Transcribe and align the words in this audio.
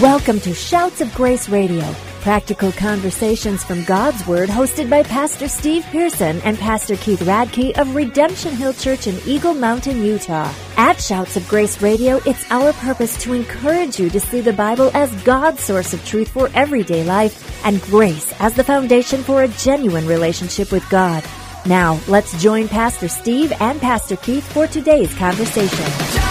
Welcome 0.00 0.40
to 0.40 0.54
Shouts 0.54 1.02
of 1.02 1.14
Grace 1.14 1.50
Radio, 1.50 1.84
practical 2.22 2.72
conversations 2.72 3.62
from 3.62 3.84
God's 3.84 4.26
Word, 4.26 4.48
hosted 4.48 4.88
by 4.88 5.02
Pastor 5.02 5.46
Steve 5.46 5.84
Pearson 5.90 6.40
and 6.40 6.58
Pastor 6.58 6.96
Keith 6.96 7.20
Radke 7.20 7.76
of 7.78 7.94
Redemption 7.94 8.54
Hill 8.54 8.72
Church 8.72 9.06
in 9.06 9.20
Eagle 9.26 9.52
Mountain, 9.52 10.02
Utah. 10.02 10.50
At 10.78 11.02
Shouts 11.02 11.36
of 11.36 11.46
Grace 11.48 11.82
Radio, 11.82 12.18
it's 12.24 12.50
our 12.50 12.72
purpose 12.72 13.22
to 13.24 13.34
encourage 13.34 14.00
you 14.00 14.08
to 14.08 14.20
see 14.20 14.40
the 14.40 14.54
Bible 14.54 14.90
as 14.94 15.14
God's 15.22 15.62
source 15.62 15.92
of 15.92 16.02
truth 16.06 16.30
for 16.30 16.48
everyday 16.54 17.04
life 17.04 17.62
and 17.66 17.82
grace 17.82 18.32
as 18.40 18.54
the 18.54 18.64
foundation 18.64 19.22
for 19.22 19.42
a 19.42 19.48
genuine 19.48 20.06
relationship 20.06 20.72
with 20.72 20.88
God. 20.88 21.22
Now, 21.66 22.00
let's 22.08 22.40
join 22.40 22.68
Pastor 22.68 23.08
Steve 23.08 23.52
and 23.60 23.78
Pastor 23.82 24.16
Keith 24.16 24.50
for 24.50 24.66
today's 24.66 25.14
conversation. 25.16 26.29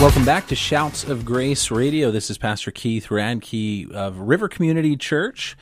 Welcome 0.00 0.24
back 0.24 0.46
to 0.46 0.54
Shouts 0.54 1.04
of 1.04 1.26
Grace 1.26 1.70
Radio. 1.70 2.10
This 2.10 2.30
is 2.30 2.38
Pastor 2.38 2.70
Keith 2.70 3.08
Radke 3.08 3.92
of 3.92 4.18
River 4.18 4.48
Community 4.48 4.96
Church 4.96 5.58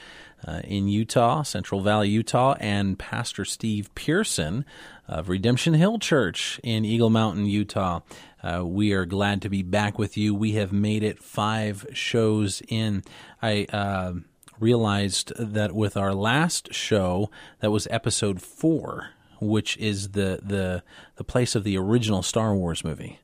uh, 0.47 0.61
in 0.63 0.87
Utah, 0.87 1.43
Central 1.43 1.81
Valley, 1.81 2.09
Utah, 2.11 2.55
and 2.61 2.97
Pastor 2.97 3.45
Steve 3.45 3.93
Pearson 3.97 4.65
of 5.09 5.29
Redemption 5.29 5.75
Hill 5.75 5.99
Church 5.99 6.61
in 6.63 6.85
Eagle 6.85 7.11
Mountain, 7.11 7.47
Utah. 7.47 8.03
Uh, 8.41 8.65
we 8.65 8.93
are 8.93 9.05
glad 9.05 9.43
to 9.43 9.49
be 9.49 9.65
back 9.65 9.99
with 9.99 10.17
you. 10.17 10.37
We 10.37 10.53
have 10.53 10.73
made 10.73 11.03
it 11.03 11.19
five 11.19 11.85
shows 11.93 12.63
in. 12.69 13.03
I 13.43 13.65
uh, 13.73 14.13
realized 14.61 15.33
that 15.37 15.73
with 15.75 15.97
our 15.97 16.15
last 16.15 16.73
show, 16.73 17.29
that 17.59 17.73
was 17.73 17.89
episode 17.91 18.41
four 18.41 19.11
which 19.41 19.77
is 19.79 20.11
the 20.11 20.41
the 20.43 20.83
the 21.17 21.25
place 21.25 21.55
of 21.55 21.65
the 21.65 21.77
original 21.77 22.23
Star 22.23 22.55
Wars 22.55 22.85
movie. 22.85 23.19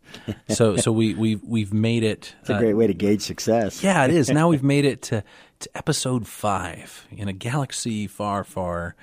So 0.48 0.76
so 0.84 0.92
we 0.92 1.14
we've 1.14 1.42
we've 1.42 1.72
made 1.72 2.02
it. 2.02 2.34
It's 2.40 2.50
a 2.50 2.54
uh, 2.54 2.58
great 2.58 2.74
way 2.74 2.86
to 2.86 2.94
gauge 2.94 3.22
success. 3.22 3.82
Yeah, 3.82 4.04
it 4.04 4.10
is. 4.10 4.30
Now 4.30 4.48
we've 4.50 4.62
made 4.62 4.84
it 4.84 5.02
to 5.02 5.24
to 5.60 5.70
episode 5.74 6.26
five 6.26 7.06
in 7.10 7.28
a 7.28 7.32
galaxy 7.32 8.06
far 8.06 8.44
far 8.44 8.94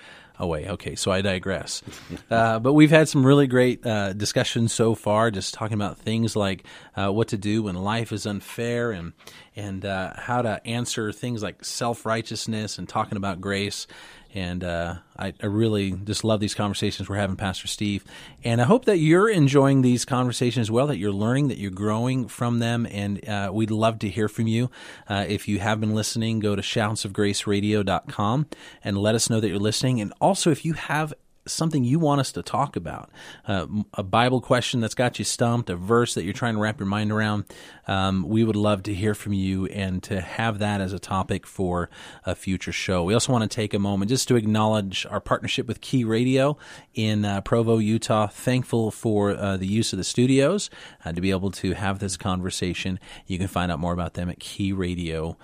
away. 0.41 0.67
Okay, 0.67 0.95
so 0.95 1.11
I 1.11 1.21
digress. 1.21 1.81
Uh, 2.29 2.59
but 2.59 2.73
we've 2.73 2.91
had 2.91 3.09
some 3.09 3.25
really 3.25 3.45
great 3.45 3.85
uh, 3.85 4.13
discussions 4.13 4.71
so 4.71 4.95
far, 4.95 5.31
just 5.31 5.53
talking 5.53 5.73
about 5.73 5.97
things 5.97 6.33
like 6.33 6.65
uh, 6.95 7.09
what 7.09 7.27
to 7.27 7.37
do 7.37 7.63
when 7.63 7.75
life 7.75 8.13
is 8.13 8.25
unfair 8.25 8.91
and 8.91 9.11
and 9.55 9.83
uh, 9.83 10.13
how 10.15 10.41
to 10.41 10.65
answer 10.65 11.11
things 11.11 11.43
like 11.43 11.63
self 11.65 12.05
righteousness 12.05 12.77
and 12.77 12.87
talking 12.87 13.17
about 13.17 13.41
grace. 13.41 13.85
And 14.33 14.63
uh, 14.63 14.95
I, 15.17 15.33
I, 15.41 15.45
really 15.47 15.91
just 15.91 16.23
love 16.23 16.39
these 16.39 16.55
conversations 16.55 17.09
we're 17.09 17.17
having, 17.17 17.35
Pastor 17.35 17.67
Steve. 17.67 18.05
And 18.45 18.61
I 18.61 18.63
hope 18.63 18.85
that 18.85 18.97
you're 18.97 19.29
enjoying 19.29 19.81
these 19.81 20.05
conversations 20.05 20.67
as 20.67 20.71
well, 20.71 20.87
that 20.87 20.97
you're 20.97 21.11
learning, 21.11 21.49
that 21.49 21.57
you're 21.57 21.69
growing 21.69 22.27
from 22.29 22.59
them. 22.59 22.87
And 22.89 23.27
uh, 23.27 23.51
we'd 23.53 23.71
love 23.71 23.99
to 23.99 24.09
hear 24.09 24.29
from 24.29 24.47
you. 24.47 24.71
Uh, 25.09 25.25
if 25.27 25.49
you 25.49 25.59
have 25.59 25.81
been 25.81 25.93
listening, 25.93 26.39
go 26.39 26.55
to 26.55 26.61
shoutsofgraceradio.com 26.61 28.45
and 28.83 28.97
let 28.97 29.15
us 29.15 29.29
know 29.29 29.41
that 29.41 29.49
you're 29.49 29.59
listening. 29.59 29.99
And 29.99 30.13
also, 30.21 30.49
if 30.49 30.63
you 30.63 30.73
have 30.73 31.13
something 31.51 31.83
you 31.83 31.99
want 31.99 32.21
us 32.21 32.31
to 32.33 32.43
talk 32.43 32.75
about, 32.75 33.09
uh, 33.47 33.67
a 33.93 34.03
Bible 34.03 34.41
question 34.41 34.79
that's 34.79 34.95
got 34.95 35.19
you 35.19 35.25
stumped, 35.25 35.69
a 35.69 35.75
verse 35.75 36.13
that 36.15 36.23
you're 36.23 36.33
trying 36.33 36.55
to 36.55 36.59
wrap 36.59 36.79
your 36.79 36.87
mind 36.87 37.11
around, 37.11 37.45
um, 37.87 38.27
we 38.27 38.43
would 38.43 38.55
love 38.55 38.83
to 38.83 38.93
hear 38.93 39.13
from 39.13 39.33
you 39.33 39.65
and 39.67 40.01
to 40.03 40.21
have 40.21 40.59
that 40.59 40.81
as 40.81 40.93
a 40.93 40.99
topic 40.99 41.45
for 41.47 41.89
a 42.25 42.35
future 42.35 42.71
show. 42.71 43.03
We 43.03 43.13
also 43.13 43.31
want 43.31 43.49
to 43.49 43.55
take 43.55 43.73
a 43.73 43.79
moment 43.79 44.09
just 44.09 44.27
to 44.29 44.35
acknowledge 44.35 45.05
our 45.09 45.19
partnership 45.19 45.67
with 45.67 45.81
Key 45.81 46.03
Radio 46.03 46.57
in 46.93 47.25
uh, 47.25 47.41
Provo, 47.41 47.77
Utah. 47.79 48.27
Thankful 48.27 48.91
for 48.91 49.31
uh, 49.31 49.57
the 49.57 49.67
use 49.67 49.93
of 49.93 49.97
the 49.97 50.03
studios 50.03 50.69
uh, 51.05 51.11
to 51.11 51.21
be 51.21 51.31
able 51.31 51.51
to 51.51 51.73
have 51.73 51.99
this 51.99 52.17
conversation. 52.17 52.99
You 53.27 53.37
can 53.37 53.47
find 53.47 53.71
out 53.71 53.79
more 53.79 53.93
about 53.93 54.13
them 54.13 54.29
at 54.29 54.39
keyradio.org. 54.39 55.37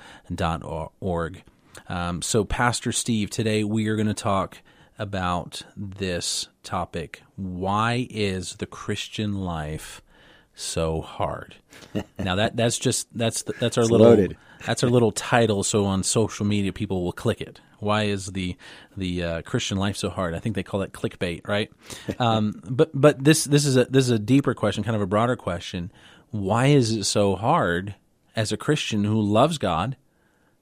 Um, 1.89 2.21
so, 2.21 2.43
Pastor 2.43 2.91
Steve, 2.91 3.29
today 3.29 3.63
we 3.63 3.87
are 3.87 3.95
going 3.95 4.07
to 4.07 4.13
talk 4.13 4.57
about 4.99 5.63
this 5.75 6.47
topic. 6.63 7.23
Why 7.35 8.07
is 8.09 8.55
the 8.55 8.65
Christian 8.65 9.41
life 9.41 10.01
so 10.53 11.01
hard? 11.01 11.55
now 12.19 12.35
that 12.35 12.55
that's 12.55 12.79
just 12.79 13.07
that's 13.15 13.43
that's 13.43 13.77
our 13.77 13.83
it's 13.83 13.91
little 13.91 14.07
loaded. 14.07 14.37
that's 14.65 14.83
our 14.83 14.89
little 14.89 15.11
title. 15.11 15.63
So 15.63 15.85
on 15.85 16.03
social 16.03 16.45
media, 16.45 16.73
people 16.73 17.03
will 17.03 17.13
click 17.13 17.41
it. 17.41 17.61
Why 17.79 18.03
is 18.03 18.27
the 18.27 18.55
the 18.95 19.23
uh, 19.23 19.41
Christian 19.43 19.77
life 19.77 19.97
so 19.97 20.09
hard? 20.09 20.33
I 20.33 20.39
think 20.39 20.55
they 20.55 20.63
call 20.63 20.81
it 20.81 20.93
clickbait, 20.93 21.47
right? 21.47 21.71
um, 22.19 22.61
but 22.65 22.89
but 22.93 23.23
this 23.23 23.45
this 23.45 23.65
is 23.65 23.77
a 23.77 23.85
this 23.85 24.05
is 24.05 24.11
a 24.11 24.19
deeper 24.19 24.53
question, 24.53 24.83
kind 24.83 24.95
of 24.95 25.01
a 25.01 25.07
broader 25.07 25.35
question. 25.35 25.91
Why 26.31 26.67
is 26.67 26.91
it 26.91 27.03
so 27.05 27.35
hard 27.35 27.95
as 28.35 28.51
a 28.51 28.57
Christian 28.57 29.03
who 29.03 29.21
loves 29.21 29.57
God, 29.57 29.95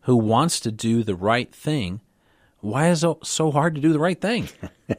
who 0.02 0.16
wants 0.16 0.60
to 0.62 0.72
do 0.72 1.04
the 1.04 1.16
right 1.16 1.54
thing? 1.54 2.02
Why 2.66 2.90
is 2.90 3.04
it 3.04 3.18
so 3.24 3.52
hard 3.52 3.76
to 3.76 3.82
do 3.82 3.94
the 3.94 4.00
right 4.00 4.20
thing? 4.20 4.50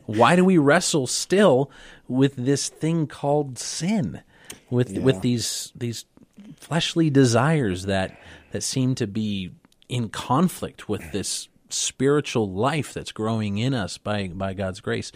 why 0.06 0.36
do 0.36 0.44
we 0.44 0.56
wrestle 0.56 1.08
still 1.08 1.68
with 2.06 2.36
this 2.36 2.68
thing 2.68 3.08
called 3.08 3.58
sin? 3.58 4.22
With 4.70 4.90
yeah. 4.90 5.00
with 5.00 5.20
these 5.20 5.72
these 5.74 6.04
fleshly 6.56 7.10
desires 7.10 7.86
that 7.86 8.16
that 8.52 8.62
seem 8.62 8.94
to 8.96 9.06
be 9.08 9.50
in 9.88 10.08
conflict 10.08 10.88
with 10.88 11.10
this 11.12 11.48
spiritual 11.68 12.48
life 12.48 12.94
that's 12.94 13.10
growing 13.10 13.58
in 13.58 13.74
us 13.74 13.98
by 13.98 14.28
by 14.28 14.54
God's 14.54 14.80
grace. 14.80 15.10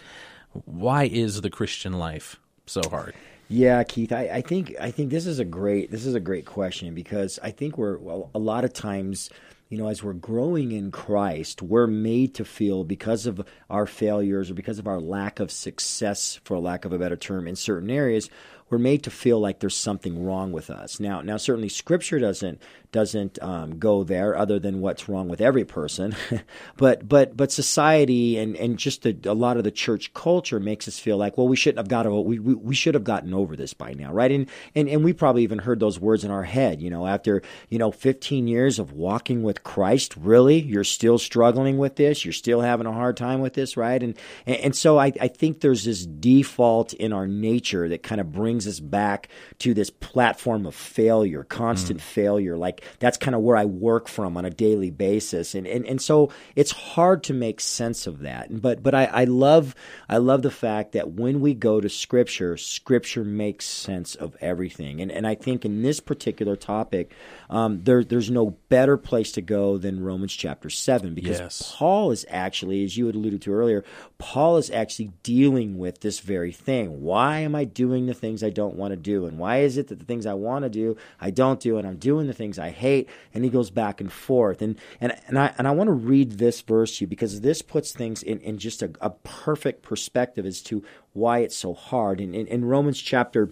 Why 0.65 1.05
is 1.05 1.39
the 1.39 1.49
Christian 1.49 1.93
life 1.93 2.37
so 2.65 2.81
hard? 2.89 3.15
Yeah, 3.47 3.83
Keith, 3.83 4.11
I, 4.11 4.29
I 4.29 4.41
think 4.41 4.75
I 4.79 4.91
think 4.91 5.09
this 5.09 5.25
is 5.25 5.39
a 5.39 5.45
great 5.45 5.89
this 5.89 6.05
is 6.05 6.15
a 6.15 6.19
great 6.19 6.45
question 6.45 6.93
because 6.93 7.39
I 7.41 7.51
think 7.51 7.77
we're 7.77 7.97
well, 7.97 8.29
a 8.35 8.39
lot 8.39 8.65
of 8.65 8.73
times 8.73 9.29
you 9.71 9.77
know, 9.77 9.87
as 9.87 10.03
we're 10.03 10.11
growing 10.11 10.73
in 10.73 10.91
Christ, 10.91 11.61
we're 11.61 11.87
made 11.87 12.35
to 12.35 12.43
feel 12.43 12.83
because 12.83 13.25
of 13.25 13.41
our 13.69 13.85
failures 13.87 14.51
or 14.51 14.53
because 14.53 14.79
of 14.79 14.87
our 14.87 14.99
lack 14.99 15.39
of 15.39 15.49
success, 15.49 16.41
for 16.43 16.59
lack 16.59 16.83
of 16.83 16.91
a 16.91 16.99
better 16.99 17.15
term, 17.15 17.47
in 17.47 17.55
certain 17.55 17.89
areas, 17.89 18.29
we're 18.71 18.77
made 18.77 19.03
to 19.03 19.11
feel 19.11 19.39
like 19.39 19.59
there's 19.59 19.75
something 19.75 20.23
wrong 20.25 20.53
with 20.53 20.69
us. 20.69 20.99
Now, 20.99 21.21
now 21.21 21.35
certainly 21.35 21.69
Scripture 21.69 22.19
doesn't 22.19 22.61
doesn't 22.91 23.41
um, 23.41 23.79
go 23.79 24.03
there, 24.03 24.35
other 24.35 24.59
than 24.59 24.81
what's 24.81 25.07
wrong 25.07 25.29
with 25.29 25.39
every 25.39 25.63
person. 25.63 26.15
but 26.77 27.07
but 27.07 27.37
but 27.37 27.51
society 27.51 28.37
and 28.37 28.55
and 28.55 28.77
just 28.77 29.05
a, 29.05 29.15
a, 29.25 29.33
lot 29.33 29.57
of 29.57 29.63
the 29.63 29.71
church 29.71 30.13
culture 30.13 30.59
makes 30.59 30.87
us 30.87 30.99
feel 30.99 31.17
like, 31.17 31.37
well, 31.37 31.47
we 31.47 31.55
shouldn't 31.55 31.79
have 31.79 31.87
got 31.87 32.09
we, 32.25 32.39
we 32.39 32.53
we 32.53 32.75
should 32.75 32.93
have 32.93 33.03
gotten 33.03 33.33
over 33.33 33.55
this 33.55 33.73
by 33.73 33.93
now, 33.93 34.11
right? 34.11 34.31
And 34.31 34.49
and 34.75 34.89
and 34.89 35.03
we 35.03 35.13
probably 35.13 35.43
even 35.43 35.59
heard 35.59 35.79
those 35.79 35.99
words 35.99 36.23
in 36.23 36.31
our 36.31 36.43
head. 36.43 36.81
You 36.81 36.89
know, 36.89 37.07
after 37.07 37.41
you 37.69 37.77
know 37.77 37.91
15 37.91 38.47
years 38.47 38.79
of 38.79 38.91
walking 38.93 39.43
with 39.43 39.63
Christ, 39.63 40.15
really, 40.17 40.59
you're 40.61 40.83
still 40.83 41.17
struggling 41.17 41.77
with 41.77 41.95
this. 41.95 42.25
You're 42.25 42.33
still 42.33 42.61
having 42.61 42.87
a 42.87 42.93
hard 42.93 43.15
time 43.17 43.41
with 43.41 43.53
this, 43.53 43.77
right? 43.77 44.01
And 44.01 44.17
and, 44.45 44.57
and 44.57 44.75
so 44.75 44.97
I, 44.97 45.13
I 45.19 45.27
think 45.29 45.61
there's 45.61 45.85
this 45.85 46.05
default 46.05 46.93
in 46.93 47.13
our 47.13 47.27
nature 47.27 47.87
that 47.89 48.03
kind 48.03 48.19
of 48.19 48.31
brings 48.31 48.60
us 48.67 48.79
back 48.79 49.29
to 49.59 49.73
this 49.73 49.89
platform 49.89 50.65
of 50.65 50.75
failure, 50.75 51.43
constant 51.43 51.99
mm. 51.99 52.03
failure, 52.03 52.57
like 52.57 52.83
that's 52.99 53.17
kind 53.17 53.35
of 53.35 53.41
where 53.41 53.57
I 53.57 53.65
work 53.65 54.07
from 54.07 54.37
on 54.37 54.45
a 54.45 54.49
daily 54.49 54.91
basis. 54.91 55.55
And, 55.55 55.67
and, 55.67 55.85
and 55.85 56.01
so 56.01 56.31
it's 56.55 56.71
hard 56.71 57.23
to 57.23 57.33
make 57.33 57.59
sense 57.59 58.07
of 58.07 58.19
that. 58.19 58.61
But, 58.61 58.83
but 58.83 58.93
I, 58.93 59.05
I 59.05 59.23
love, 59.25 59.75
I 60.07 60.17
love 60.17 60.41
the 60.41 60.51
fact 60.51 60.93
that 60.93 61.11
when 61.11 61.41
we 61.41 61.53
go 61.53 61.81
to 61.81 61.89
scripture, 61.89 62.57
scripture 62.57 63.23
makes 63.23 63.65
sense 63.65 64.15
of 64.15 64.35
everything. 64.41 65.01
And, 65.01 65.11
and 65.11 65.25
I 65.25 65.35
think 65.35 65.65
in 65.65 65.81
this 65.81 65.99
particular 65.99 66.55
topic, 66.55 67.11
um, 67.49 67.83
there, 67.83 68.03
there's 68.03 68.31
no 68.31 68.51
better 68.69 68.97
place 68.97 69.31
to 69.33 69.41
go 69.41 69.77
than 69.77 70.03
Romans 70.03 70.33
chapter 70.33 70.69
7 70.69 71.13
because 71.13 71.39
yes. 71.39 71.73
Paul 71.75 72.11
is 72.11 72.25
actually, 72.29 72.83
as 72.83 72.95
you 72.97 73.07
had 73.07 73.15
alluded 73.15 73.41
to 73.43 73.53
earlier, 73.53 73.83
Paul 74.17 74.57
is 74.57 74.69
actually 74.69 75.11
dealing 75.23 75.77
with 75.77 76.01
this 76.01 76.19
very 76.19 76.51
thing. 76.51 77.01
Why 77.01 77.39
am 77.39 77.55
I 77.55 77.63
doing 77.63 78.05
the 78.05 78.13
things 78.13 78.43
I 78.43 78.49
don't 78.51 78.75
want 78.75 78.91
to 78.91 78.97
do? 78.97 79.25
And 79.25 79.39
why 79.39 79.59
is 79.59 79.77
it 79.77 79.87
that 79.87 79.99
the 79.99 80.05
things 80.05 80.25
I 80.25 80.33
want 80.33 80.63
to 80.63 80.69
do, 80.69 80.95
I 81.19 81.31
don't 81.31 81.59
do, 81.59 81.77
and 81.77 81.87
I'm 81.87 81.97
doing 81.97 82.27
the 82.27 82.33
things 82.33 82.59
I 82.59 82.69
hate? 82.69 83.09
And 83.33 83.43
he 83.43 83.49
goes 83.49 83.71
back 83.71 83.99
and 83.99 84.11
forth. 84.11 84.61
And, 84.61 84.77
and, 84.99 85.15
and, 85.27 85.39
I, 85.39 85.53
and 85.57 85.67
I 85.67 85.71
want 85.71 85.87
to 85.87 85.93
read 85.93 86.33
this 86.33 86.61
verse 86.61 86.97
to 86.97 87.05
you 87.05 87.07
because 87.07 87.41
this 87.41 87.61
puts 87.61 87.91
things 87.91 88.21
in, 88.21 88.39
in 88.41 88.57
just 88.57 88.81
a, 88.81 88.91
a 89.01 89.09
perfect 89.09 89.81
perspective 89.81 90.45
as 90.45 90.61
to 90.63 90.83
why 91.13 91.39
it's 91.39 91.57
so 91.57 91.73
hard. 91.73 92.21
In, 92.21 92.33
in, 92.33 92.47
in 92.47 92.65
Romans 92.65 93.01
chapter 93.01 93.51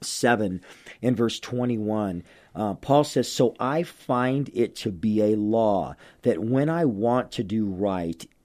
7, 0.00 0.60
in 1.00 1.16
verse 1.16 1.40
21, 1.40 2.22
uh, 2.54 2.74
Paul 2.74 3.04
says, 3.04 3.30
So 3.30 3.54
I 3.58 3.82
find 3.82 4.50
it 4.52 4.76
to 4.76 4.90
be 4.90 5.22
a 5.22 5.36
law 5.36 5.96
that 6.22 6.42
when 6.42 6.68
I 6.68 6.84
want 6.84 7.32
to 7.32 7.44
do 7.44 7.66
right, 7.66 8.26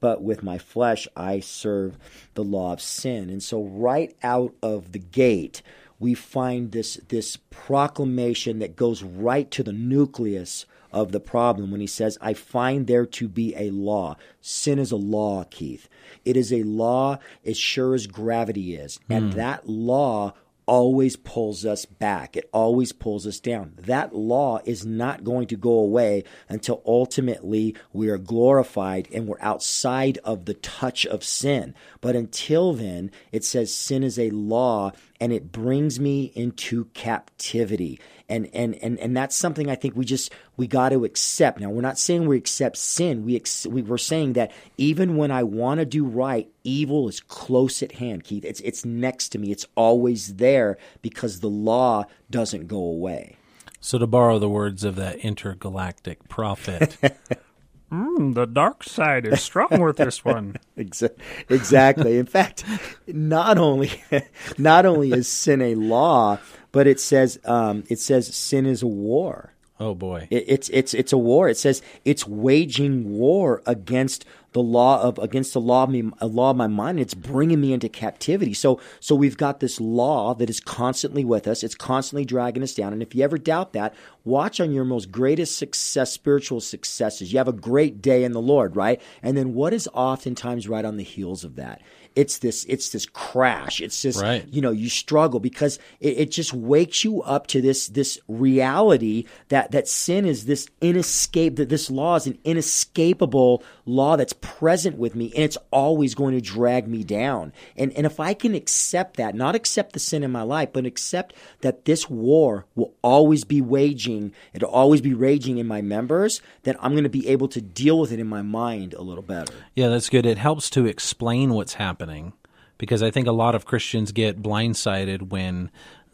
but 0.00 0.22
with 0.22 0.42
my 0.42 0.58
flesh 0.58 1.08
I 1.16 1.40
serve 1.40 1.98
the 2.34 2.44
law 2.44 2.72
of 2.72 2.80
sin. 2.80 3.30
And 3.30 3.42
so, 3.42 3.62
right 3.62 4.16
out 4.22 4.54
of 4.62 4.92
the 4.92 4.98
gate, 4.98 5.62
we 5.98 6.14
find 6.14 6.72
this, 6.72 6.94
this 7.08 7.36
proclamation 7.50 8.60
that 8.60 8.76
goes 8.76 9.02
right 9.02 9.50
to 9.50 9.62
the 9.62 9.72
nucleus 9.72 10.66
of 10.92 11.12
the 11.12 11.20
problem 11.20 11.70
when 11.70 11.80
he 11.80 11.86
says, 11.86 12.16
I 12.20 12.34
find 12.34 12.86
there 12.86 13.06
to 13.06 13.28
be 13.28 13.54
a 13.56 13.70
law. 13.70 14.16
Sin 14.40 14.78
is 14.78 14.92
a 14.92 14.96
law, 14.96 15.44
Keith. 15.50 15.88
It 16.24 16.36
is 16.36 16.52
a 16.52 16.62
law 16.62 17.18
as 17.44 17.58
sure 17.58 17.94
as 17.94 18.06
gravity 18.06 18.74
is. 18.74 18.98
And 19.10 19.32
hmm. 19.32 19.38
that 19.38 19.68
law 19.68 20.34
always 20.68 21.16
pulls 21.16 21.64
us 21.64 21.86
back. 21.86 22.36
It 22.36 22.48
always 22.52 22.92
pulls 22.92 23.26
us 23.26 23.40
down. 23.40 23.72
That 23.78 24.14
law 24.14 24.60
is 24.66 24.84
not 24.84 25.24
going 25.24 25.46
to 25.48 25.56
go 25.56 25.78
away 25.78 26.24
until 26.48 26.82
ultimately 26.86 27.74
we 27.92 28.10
are 28.10 28.18
glorified 28.18 29.08
and 29.12 29.26
we're 29.26 29.40
outside 29.40 30.18
of 30.24 30.44
the 30.44 30.54
touch 30.54 31.06
of 31.06 31.24
sin. 31.24 31.74
But 32.02 32.14
until 32.14 32.74
then, 32.74 33.10
it 33.32 33.44
says 33.44 33.74
sin 33.74 34.02
is 34.02 34.18
a 34.18 34.30
law 34.30 34.92
and 35.20 35.32
it 35.32 35.50
brings 35.50 35.98
me 35.98 36.32
into 36.34 36.86
captivity 36.94 38.00
and 38.28 38.48
and 38.52 38.74
and 38.76 38.98
and 38.98 39.16
that's 39.16 39.34
something 39.34 39.70
I 39.70 39.74
think 39.74 39.96
we 39.96 40.04
just 40.04 40.32
we 40.56 40.66
got 40.66 40.90
to 40.90 41.04
accept. 41.04 41.60
Now 41.60 41.70
we're 41.70 41.80
not 41.80 41.98
saying 41.98 42.26
we 42.26 42.36
accept 42.36 42.76
sin. 42.76 43.24
We, 43.24 43.36
ex- 43.36 43.66
we 43.66 43.82
we're 43.82 43.98
saying 43.98 44.34
that 44.34 44.52
even 44.76 45.16
when 45.16 45.30
I 45.30 45.42
want 45.42 45.80
to 45.80 45.86
do 45.86 46.04
right, 46.04 46.48
evil 46.62 47.08
is 47.08 47.20
close 47.20 47.82
at 47.82 47.92
hand. 47.92 48.24
Keith, 48.24 48.44
it's 48.44 48.60
it's 48.60 48.84
next 48.84 49.30
to 49.30 49.38
me. 49.38 49.50
It's 49.50 49.66
always 49.74 50.36
there 50.36 50.76
because 51.00 51.40
the 51.40 51.48
law 51.48 52.04
doesn't 52.30 52.66
go 52.66 52.78
away. 52.78 53.36
So 53.80 53.96
to 53.98 54.06
borrow 54.06 54.38
the 54.38 54.48
words 54.48 54.84
of 54.84 54.96
that 54.96 55.16
intergalactic 55.18 56.28
prophet. 56.28 56.96
Mm, 57.90 58.34
the 58.34 58.46
dark 58.46 58.84
side 58.84 59.26
is 59.26 59.42
strong 59.42 59.80
with 59.80 59.96
this 59.96 60.24
one. 60.24 60.56
exactly. 60.76 62.18
In 62.18 62.26
fact, 62.26 62.64
not 63.06 63.58
only 63.58 64.02
not 64.58 64.84
only 64.86 65.12
is 65.12 65.28
sin 65.28 65.62
a 65.62 65.74
law, 65.74 66.38
but 66.72 66.86
it 66.86 67.00
says 67.00 67.38
um, 67.44 67.84
it 67.88 67.98
says 67.98 68.34
sin 68.34 68.66
is 68.66 68.82
a 68.82 68.86
war. 68.86 69.54
Oh 69.80 69.94
boy, 69.94 70.26
it, 70.30 70.44
it's 70.48 70.68
it's 70.70 70.92
it's 70.92 71.12
a 71.12 71.18
war. 71.18 71.48
It 71.48 71.56
says 71.56 71.82
it's 72.04 72.26
waging 72.26 73.16
war 73.16 73.62
against 73.64 74.24
the 74.52 74.62
law 74.62 75.00
of 75.00 75.18
against 75.18 75.52
the 75.52 75.60
law 75.60 75.84
of 75.84 75.90
me, 75.90 76.02
law 76.20 76.50
of 76.50 76.56
my 76.56 76.66
mind. 76.66 76.98
It's 76.98 77.14
bringing 77.14 77.60
me 77.60 77.72
into 77.72 77.88
captivity. 77.88 78.54
So 78.54 78.80
so 78.98 79.14
we've 79.14 79.36
got 79.36 79.60
this 79.60 79.80
law 79.80 80.34
that 80.34 80.50
is 80.50 80.58
constantly 80.58 81.24
with 81.24 81.46
us. 81.46 81.62
It's 81.62 81.76
constantly 81.76 82.24
dragging 82.24 82.64
us 82.64 82.74
down. 82.74 82.92
And 82.92 83.02
if 83.02 83.14
you 83.14 83.22
ever 83.22 83.38
doubt 83.38 83.72
that, 83.74 83.94
watch 84.24 84.60
on 84.60 84.72
your 84.72 84.84
most 84.84 85.12
greatest 85.12 85.56
success, 85.56 86.12
spiritual 86.12 86.60
successes. 86.60 87.32
You 87.32 87.38
have 87.38 87.46
a 87.46 87.52
great 87.52 88.02
day 88.02 88.24
in 88.24 88.32
the 88.32 88.42
Lord, 88.42 88.74
right? 88.74 89.00
And 89.22 89.36
then 89.36 89.54
what 89.54 89.72
is 89.72 89.88
oftentimes 89.94 90.68
right 90.68 90.84
on 90.84 90.96
the 90.96 91.04
heels 91.04 91.44
of 91.44 91.54
that? 91.54 91.82
It's 92.18 92.38
this 92.38 92.64
it's 92.64 92.90
this 92.90 93.06
crash. 93.06 93.80
It's 93.80 94.02
just 94.02 94.20
right. 94.20 94.44
you 94.50 94.60
know 94.60 94.72
you 94.72 94.88
struggle 94.88 95.38
because 95.38 95.78
it, 96.00 96.18
it, 96.18 96.30
just 96.32 96.52
wakes 96.52 97.04
you 97.04 97.22
up 97.22 97.46
to 97.48 97.60
this 97.62 97.86
this 97.86 98.18
reality 98.26 99.24
that 99.50 99.70
that 99.70 99.86
sin 99.86 100.26
is 100.26 100.46
this 100.46 100.66
inescape 100.82 101.54
that 101.56 101.68
this 101.68 101.88
law 101.88 102.16
is 102.16 102.26
an 102.26 102.36
inescapable 102.42 103.62
law 103.86 104.16
that's 104.16 104.32
present 104.32 104.98
with 104.98 105.14
me 105.14 105.32
and 105.36 105.44
it's 105.44 105.58
always 105.70 106.16
going 106.16 106.34
to 106.34 106.40
drag 106.40 106.88
me 106.88 107.04
down. 107.04 107.52
And 107.76 107.92
and 107.92 108.04
if 108.04 108.18
I 108.18 108.34
can 108.34 108.52
accept 108.52 109.16
that, 109.18 109.36
not 109.36 109.54
accept 109.54 109.92
the 109.92 110.00
sin 110.00 110.24
in 110.24 110.32
my 110.32 110.42
life, 110.42 110.70
but 110.72 110.86
accept 110.86 111.34
that 111.60 111.84
this 111.84 112.10
war 112.10 112.66
will 112.74 112.94
always 113.00 113.44
be 113.44 113.60
waging, 113.60 114.32
it'll 114.52 114.70
always 114.70 115.00
be 115.00 115.14
raging 115.14 115.58
in 115.58 115.68
my 115.68 115.82
members, 115.82 116.42
then 116.64 116.76
I'm 116.80 116.92
going 116.92 117.04
to 117.04 117.08
be 117.08 117.28
able 117.28 117.46
to 117.48 117.60
deal 117.60 118.00
with 118.00 118.10
it 118.10 118.18
in 118.18 118.26
my 118.26 118.42
mind 118.42 118.92
a 118.94 119.02
little 119.02 119.22
better. 119.22 119.54
Yeah, 119.76 119.86
that's 119.86 120.08
good. 120.08 120.26
It 120.26 120.38
helps 120.38 120.68
to 120.70 120.84
explain 120.86 121.54
what's 121.54 121.74
happening 121.74 122.07
happening 122.08 122.32
because 122.78 123.02
I 123.02 123.10
think 123.10 123.26
a 123.26 123.32
lot 123.32 123.54
of 123.54 123.64
Christians 123.64 124.12
get 124.12 124.42
blindsided 124.42 125.30
when 125.30 125.70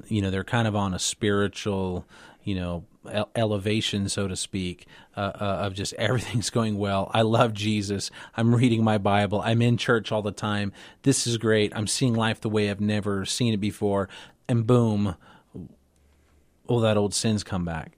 you 0.07 0.23
know 0.23 0.31
they're 0.31 0.45
kind 0.45 0.67
of 0.67 0.75
on 0.75 0.95
a 0.95 0.99
spiritual 0.99 2.07
you 2.43 2.55
know 2.55 2.85
elevation 3.37 4.09
so 4.09 4.27
to 4.27 4.35
speak 4.35 4.87
uh, 5.15 5.33
uh, 5.35 5.45
of 5.67 5.75
just 5.75 5.93
everything's 5.95 6.51
going 6.51 6.79
well. 6.79 7.11
I 7.15 7.23
love 7.23 7.53
jesus. 7.53 8.11
I'm 8.37 8.55
reading 8.55 8.83
my 8.83 8.99
bible. 8.99 9.41
I'm 9.43 9.63
in 9.63 9.77
church 9.77 10.11
all 10.11 10.23
the 10.23 10.33
time. 10.33 10.73
This 11.03 11.27
is 11.27 11.37
great. 11.39 11.73
I'm 11.77 11.87
seeing 11.87 12.15
life 12.15 12.41
the 12.41 12.51
way 12.51 12.71
i've 12.71 12.81
never 12.81 13.25
seen 13.25 13.55
it 13.55 13.61
before. 13.61 14.09
And 14.49 14.67
boom 14.67 15.17
all 16.67 16.81
that 16.81 16.97
old 16.97 17.13
sin's 17.13 17.45
come 17.45 17.65
back. 17.65 17.97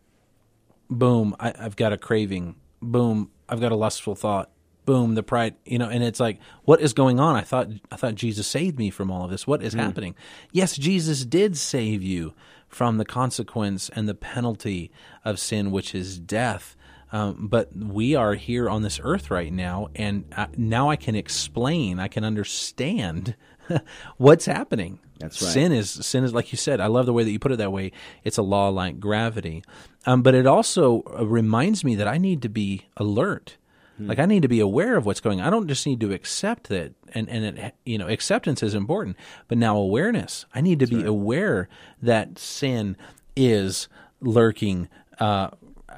Boom 0.91 1.35
I, 1.41 1.55
i've 1.59 1.77
got 1.77 1.93
a 1.93 1.99
craving. 1.99 2.57
Boom 2.83 3.31
i've 3.49 3.61
got 3.61 3.73
a 3.73 3.77
lustful 3.77 4.15
thought 4.15 4.51
boom 4.87 5.15
the 5.15 5.23
pride 5.23 5.55
you 5.65 5.79
know 5.79 5.89
and 5.89 6.03
it's 6.03 6.21
like 6.21 6.39
what 6.65 6.81
is 6.81 6.93
going 6.93 7.21
on 7.21 7.37
i 7.37 7.43
thought 7.43 7.69
i 7.91 7.97
thought 7.97 8.15
jesus 8.15 8.47
saved 8.47 8.79
me 8.79 8.89
from 8.89 9.11
all 9.11 9.25
of 9.25 9.31
this 9.31 9.47
what 9.47 9.63
is 9.63 9.75
mm. 9.75 9.81
happening 9.81 10.15
yes 10.53 10.77
jesus 10.77 11.25
did 11.25 11.57
save 11.57 12.03
you 12.03 12.33
from 12.69 12.97
the 12.97 13.05
consequence 13.05 13.91
and 13.91 14.09
the 14.09 14.15
penalty 14.15 14.91
of 15.25 15.39
sin 15.39 15.71
which 15.71 15.95
is 15.95 16.19
death 16.19 16.77
um, 17.13 17.47
but 17.49 17.75
we 17.77 18.17
are 18.17 18.35
here 18.35 18.69
on 18.69 18.83
this 18.83 18.99
earth 19.03 19.31
right 19.31 19.53
now 19.53 19.89
and 19.95 20.25
I, 20.37 20.49
now 20.57 20.89
i 20.89 20.97
can 20.97 21.15
explain 21.15 21.99
i 21.99 22.09
can 22.09 22.25
understand 22.25 23.37
what's 24.17 24.47
happening 24.47 25.01
that's 25.19 25.41
right. 25.41 25.51
Sin 25.51 25.73
is 25.73 25.91
sin 25.91 26.25
is 26.25 26.35
like 26.35 26.53
you 26.53 26.59
said. 26.59 26.79
I 26.79 26.89
love 26.89 27.07
the 27.07 27.13
way 27.13 27.25
that 27.25 27.31
you 27.31 27.39
put 27.39 27.53
it 27.53 27.57
that 27.57 27.73
way. 27.73 27.93
It's 28.23 28.37
a 28.37 28.43
law 28.43 28.69
like 28.69 29.01
gravity, 29.01 29.65
um, 30.05 30.23
but 30.23 30.35
it 30.35 30.47
also 30.47 31.03
uh, 31.19 31.27
reminds 31.27 31.85
me 31.85 31.95
that 31.95 32.07
I 32.07 32.19
need 32.19 32.43
to 32.43 32.49
be 32.49 32.87
alert 32.99 33.57
Hmm. 33.97 34.09
Like 34.09 34.19
I 34.19 34.27
need 34.27 34.43
to 34.43 34.49
be 34.49 34.61
aware 34.61 34.97
of 34.97 35.07
what's 35.07 35.21
going 35.21 35.41
on. 35.41 35.47
I 35.47 35.51
don't 35.51 35.69
just 35.69 35.87
need 35.87 36.01
to 36.01 36.13
accept 36.13 36.69
that, 36.69 36.93
and 37.15 37.29
and 37.29 37.59
it, 37.59 37.75
you 37.85 37.99
know 37.99 38.09
acceptance 38.09 38.63
is 38.63 38.75
important, 38.75 39.17
but 39.49 39.59
now 39.59 39.77
awareness. 39.77 40.47
I 40.55 40.61
need 40.61 40.81
to 40.81 40.87
That's 40.87 40.97
be 40.97 41.03
right. 41.03 41.07
aware 41.07 41.69
that 42.03 42.39
sin 42.39 42.97
is 43.35 43.89
lurking. 44.21 44.89
Uh, 45.19 45.51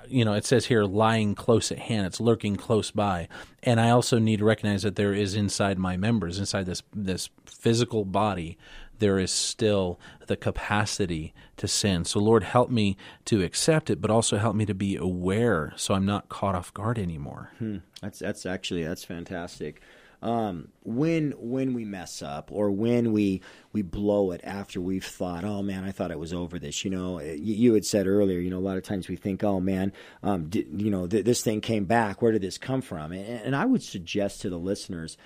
you 0.08 0.24
know, 0.24 0.32
it 0.32 0.46
says 0.46 0.66
here 0.66 0.84
lying 0.84 1.34
close 1.34 1.70
at 1.70 1.78
hand. 1.78 2.06
It's 2.06 2.20
lurking 2.20 2.56
close 2.56 2.90
by, 2.90 3.28
and 3.62 3.80
I 3.80 3.90
also 3.90 4.18
need 4.18 4.38
to 4.38 4.44
recognize 4.44 4.82
that 4.82 4.96
there 4.96 5.12
is 5.12 5.34
inside 5.34 5.78
my 5.78 5.96
members, 5.96 6.38
inside 6.38 6.66
this 6.66 6.82
this 6.94 7.30
physical 7.46 8.04
body, 8.04 8.56
there 8.98 9.18
is 9.18 9.30
still 9.30 9.98
the 10.26 10.36
capacity 10.36 11.34
to 11.56 11.68
sin. 11.68 12.04
So, 12.04 12.20
Lord, 12.20 12.44
help 12.44 12.70
me 12.70 12.96
to 13.26 13.42
accept 13.42 13.90
it, 13.90 14.00
but 14.00 14.10
also 14.10 14.38
help 14.38 14.56
me 14.56 14.66
to 14.66 14.74
be 14.74 14.96
aware 14.96 15.72
so 15.76 15.94
I'm 15.94 16.06
not 16.06 16.28
caught 16.28 16.54
off 16.54 16.72
guard 16.74 16.98
anymore. 16.98 17.50
Hmm. 17.58 17.78
That's 18.00 18.18
that's 18.18 18.46
actually 18.46 18.84
that's 18.84 19.04
fantastic. 19.04 19.80
Um, 20.20 20.68
when 20.82 21.32
when 21.38 21.74
we 21.74 21.84
mess 21.84 22.22
up 22.22 22.50
or 22.50 22.72
when 22.72 23.12
we 23.12 23.40
we 23.72 23.82
blow 23.82 24.32
it 24.32 24.40
after 24.42 24.80
we've 24.80 25.04
thought, 25.04 25.44
oh 25.44 25.62
man, 25.62 25.84
I 25.84 25.92
thought 25.92 26.10
I 26.10 26.16
was 26.16 26.32
over 26.32 26.58
this. 26.58 26.84
You 26.84 26.90
know, 26.90 27.20
you, 27.20 27.54
you 27.54 27.74
had 27.74 27.84
said 27.84 28.08
earlier, 28.08 28.40
you 28.40 28.50
know, 28.50 28.58
a 28.58 28.60
lot 28.60 28.76
of 28.76 28.82
times 28.82 29.08
we 29.08 29.14
think, 29.14 29.44
oh 29.44 29.60
man, 29.60 29.92
um, 30.24 30.50
you 30.52 30.90
know, 30.90 31.06
th- 31.06 31.24
this 31.24 31.42
thing 31.42 31.60
came 31.60 31.84
back. 31.84 32.20
Where 32.20 32.32
did 32.32 32.42
this 32.42 32.58
come 32.58 32.80
from? 32.80 33.12
And, 33.12 33.26
and 33.26 33.56
I 33.56 33.64
would 33.64 33.82
suggest 33.82 34.42
to 34.42 34.50
the 34.50 34.58
listeners, 34.58 35.16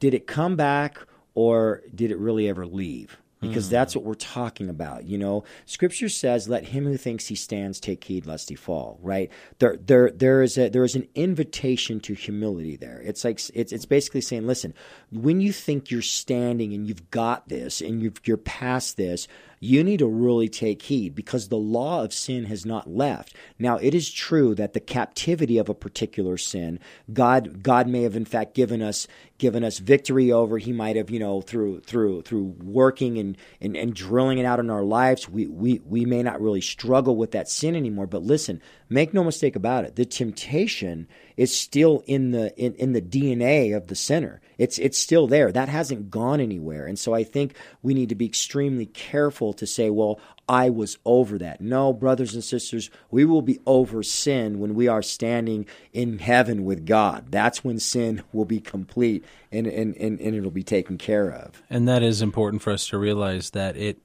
did 0.00 0.14
it 0.14 0.26
come 0.26 0.56
back 0.56 1.06
or 1.38 1.82
did 1.94 2.10
it 2.10 2.18
really 2.18 2.48
ever 2.48 2.66
leave? 2.66 3.16
because 3.40 3.68
mm. 3.68 3.70
that's 3.70 3.94
what 3.94 4.04
we're 4.04 4.14
talking 4.14 4.68
about. 4.68 5.04
You 5.04 5.16
know, 5.16 5.44
Scripture 5.64 6.08
says, 6.08 6.48
"Let 6.48 6.64
him 6.64 6.84
who 6.84 6.96
thinks 6.96 7.28
he 7.28 7.36
stands 7.36 7.78
take 7.78 8.02
heed 8.02 8.26
lest 8.26 8.48
he 8.48 8.56
fall." 8.56 8.98
Right 9.00 9.30
there, 9.60 9.76
there, 9.76 10.10
there 10.10 10.42
is 10.42 10.58
a 10.58 10.68
there 10.68 10.82
is 10.82 10.96
an 10.96 11.06
invitation 11.14 12.00
to 12.00 12.14
humility 12.14 12.74
there. 12.76 13.00
It's 13.04 13.24
like 13.24 13.40
it's 13.54 13.72
it's 13.72 13.86
basically 13.86 14.22
saying, 14.22 14.46
"Listen, 14.48 14.74
when 15.10 15.40
you 15.40 15.52
think 15.52 15.88
you're 15.90 16.02
standing 16.02 16.72
and 16.72 16.86
you've 16.88 17.10
got 17.10 17.48
this 17.48 17.80
and 17.80 18.02
you've, 18.02 18.20
you're 18.24 18.36
past 18.36 18.96
this, 18.96 19.28
you 19.60 19.82
need 19.82 19.98
to 19.98 20.06
really 20.06 20.48
take 20.48 20.82
heed 20.82 21.14
because 21.14 21.48
the 21.48 21.56
law 21.56 22.04
of 22.04 22.12
sin 22.12 22.44
has 22.44 22.64
not 22.64 22.88
left. 22.88 23.34
Now, 23.58 23.76
it 23.76 23.94
is 23.94 24.10
true 24.10 24.54
that 24.54 24.72
the 24.72 24.80
captivity 24.80 25.58
of 25.58 25.68
a 25.68 25.74
particular 25.74 26.36
sin, 26.36 26.78
God, 27.12 27.62
God 27.62 27.88
may 27.88 28.02
have 28.02 28.16
in 28.16 28.24
fact 28.24 28.54
given 28.54 28.82
us 28.82 29.08
given 29.38 29.64
us 29.64 29.78
victory 29.78 30.30
over. 30.32 30.58
He 30.58 30.72
might 30.72 30.96
have, 30.96 31.10
you 31.10 31.18
know, 31.18 31.40
through 31.40 31.80
through 31.80 32.22
through 32.22 32.56
working 32.62 33.18
and, 33.18 33.36
and, 33.60 33.76
and 33.76 33.94
drilling 33.94 34.38
it 34.38 34.44
out 34.44 34.60
in 34.60 34.68
our 34.68 34.82
lives, 34.82 35.28
we, 35.28 35.46
we 35.46 35.80
we 35.86 36.04
may 36.04 36.22
not 36.22 36.40
really 36.40 36.60
struggle 36.60 37.16
with 37.16 37.30
that 37.30 37.48
sin 37.48 37.74
anymore. 37.74 38.06
But 38.06 38.22
listen, 38.22 38.60
make 38.88 39.14
no 39.14 39.24
mistake 39.24 39.56
about 39.56 39.84
it, 39.84 39.96
the 39.96 40.04
temptation 40.04 41.08
is 41.36 41.56
still 41.56 42.02
in 42.06 42.32
the 42.32 42.54
in, 42.56 42.74
in 42.74 42.92
the 42.92 43.02
DNA 43.02 43.76
of 43.76 43.86
the 43.86 43.94
sinner. 43.94 44.40
It's 44.58 44.78
it's 44.78 44.98
still 44.98 45.26
there. 45.26 45.52
That 45.52 45.68
hasn't 45.68 46.10
gone 46.10 46.40
anywhere. 46.40 46.86
And 46.86 46.98
so 46.98 47.14
I 47.14 47.24
think 47.24 47.54
we 47.82 47.94
need 47.94 48.08
to 48.08 48.14
be 48.16 48.26
extremely 48.26 48.86
careful 48.86 49.52
to 49.54 49.66
say, 49.66 49.88
well, 49.88 50.20
I 50.48 50.70
was 50.70 50.98
over 51.04 51.38
that. 51.38 51.60
No, 51.60 51.92
brothers 51.92 52.34
and 52.34 52.42
sisters, 52.42 52.90
we 53.10 53.24
will 53.24 53.42
be 53.42 53.58
over 53.66 54.02
sin 54.02 54.58
when 54.60 54.74
we 54.74 54.88
are 54.88 55.02
standing 55.02 55.66
in 55.92 56.18
heaven 56.20 56.64
with 56.64 56.86
God. 56.86 57.26
That's 57.30 57.62
when 57.62 57.78
sin 57.78 58.22
will 58.32 58.44
be 58.46 58.60
complete 58.60 59.24
and, 59.52 59.66
and, 59.66 59.94
and, 59.96 60.18
and 60.20 60.34
it'll 60.34 60.50
be 60.50 60.62
taken 60.62 60.96
care 60.98 61.30
of. 61.30 61.62
And 61.68 61.86
that 61.88 62.02
is 62.02 62.22
important 62.22 62.62
for 62.62 62.72
us 62.72 62.86
to 62.88 62.98
realize 62.98 63.50
that 63.50 63.76
it 63.76 63.98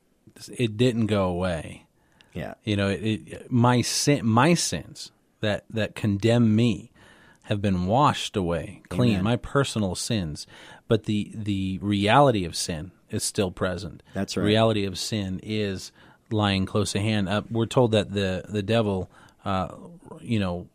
it 0.58 0.78
didn't 0.78 1.06
go 1.08 1.26
away. 1.30 1.86
Yeah. 2.34 2.56
You 2.64 2.76
know, 2.76 2.90
it, 2.90 2.96
it, 3.28 3.52
my 3.52 3.82
sin, 3.82 4.26
my 4.26 4.56
sins, 4.56 5.12
that 5.42 5.66
that 5.70 5.94
condemn 5.96 6.56
me 6.56 6.92
have 7.48 7.62
been 7.62 7.86
washed 7.86 8.36
away 8.38 8.82
clean 8.90 9.12
Amen. 9.16 9.24
my 9.26 9.36
personal 9.36 9.96
sins 9.96 10.48
but 10.88 11.04
the 11.04 11.30
the 11.36 11.78
reality 11.82 12.46
of 12.46 12.56
sin 12.56 12.92
is 13.10 13.22
still 13.22 13.52
present 13.52 14.02
That's 14.14 14.36
The 14.36 14.40
right. 14.40 14.48
reality 14.48 14.86
of 14.86 14.98
sin 14.98 15.42
is 15.44 15.92
lying 16.32 16.66
close 16.66 16.96
at 16.96 17.02
hand. 17.02 17.30
Uh, 17.30 17.42
we're 17.50 17.66
told 17.66 17.92
that 17.92 18.12
the 18.12 18.46
the 18.48 18.64
devil 18.64 19.10
uh, 19.46 19.70
you 20.22 20.40
know 20.40 20.68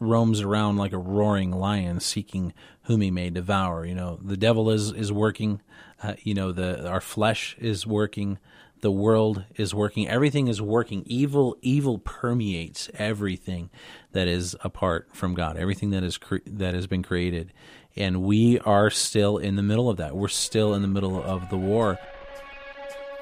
roams 0.00 0.40
around 0.40 0.76
like 0.76 0.92
a 0.92 0.98
roaring 0.98 1.52
lion 1.52 2.00
seeking 2.00 2.52
whom 2.82 3.00
he 3.00 3.10
may 3.10 3.30
devour. 3.30 3.84
You 3.86 3.94
know 3.94 4.18
the 4.22 4.36
devil 4.36 4.70
is 4.70 4.92
is 4.92 5.12
working. 5.12 5.60
Uh, 6.02 6.14
you 6.22 6.34
know 6.34 6.52
the 6.52 6.88
our 6.88 7.00
flesh 7.00 7.56
is 7.58 7.86
working. 7.86 8.38
The 8.80 8.90
world 8.90 9.44
is 9.54 9.72
working. 9.72 10.08
Everything 10.08 10.48
is 10.48 10.60
working. 10.60 11.04
Evil 11.06 11.56
evil 11.62 11.98
permeates 11.98 12.90
everything 12.94 13.70
that 14.10 14.26
is 14.26 14.56
apart 14.64 15.08
from 15.12 15.34
god. 15.34 15.56
Everything 15.56 15.90
that 15.90 16.02
is 16.02 16.18
cre- 16.18 16.38
that 16.46 16.74
has 16.74 16.86
been 16.86 17.02
created. 17.02 17.52
And 17.94 18.22
we 18.22 18.58
are 18.60 18.90
still 18.90 19.36
in 19.36 19.56
the 19.56 19.62
middle 19.62 19.88
of 19.88 19.98
that. 19.98 20.16
We're 20.16 20.28
still 20.28 20.74
in 20.74 20.82
the 20.82 20.88
middle 20.88 21.22
of 21.22 21.50
the 21.50 21.58
war 21.58 21.98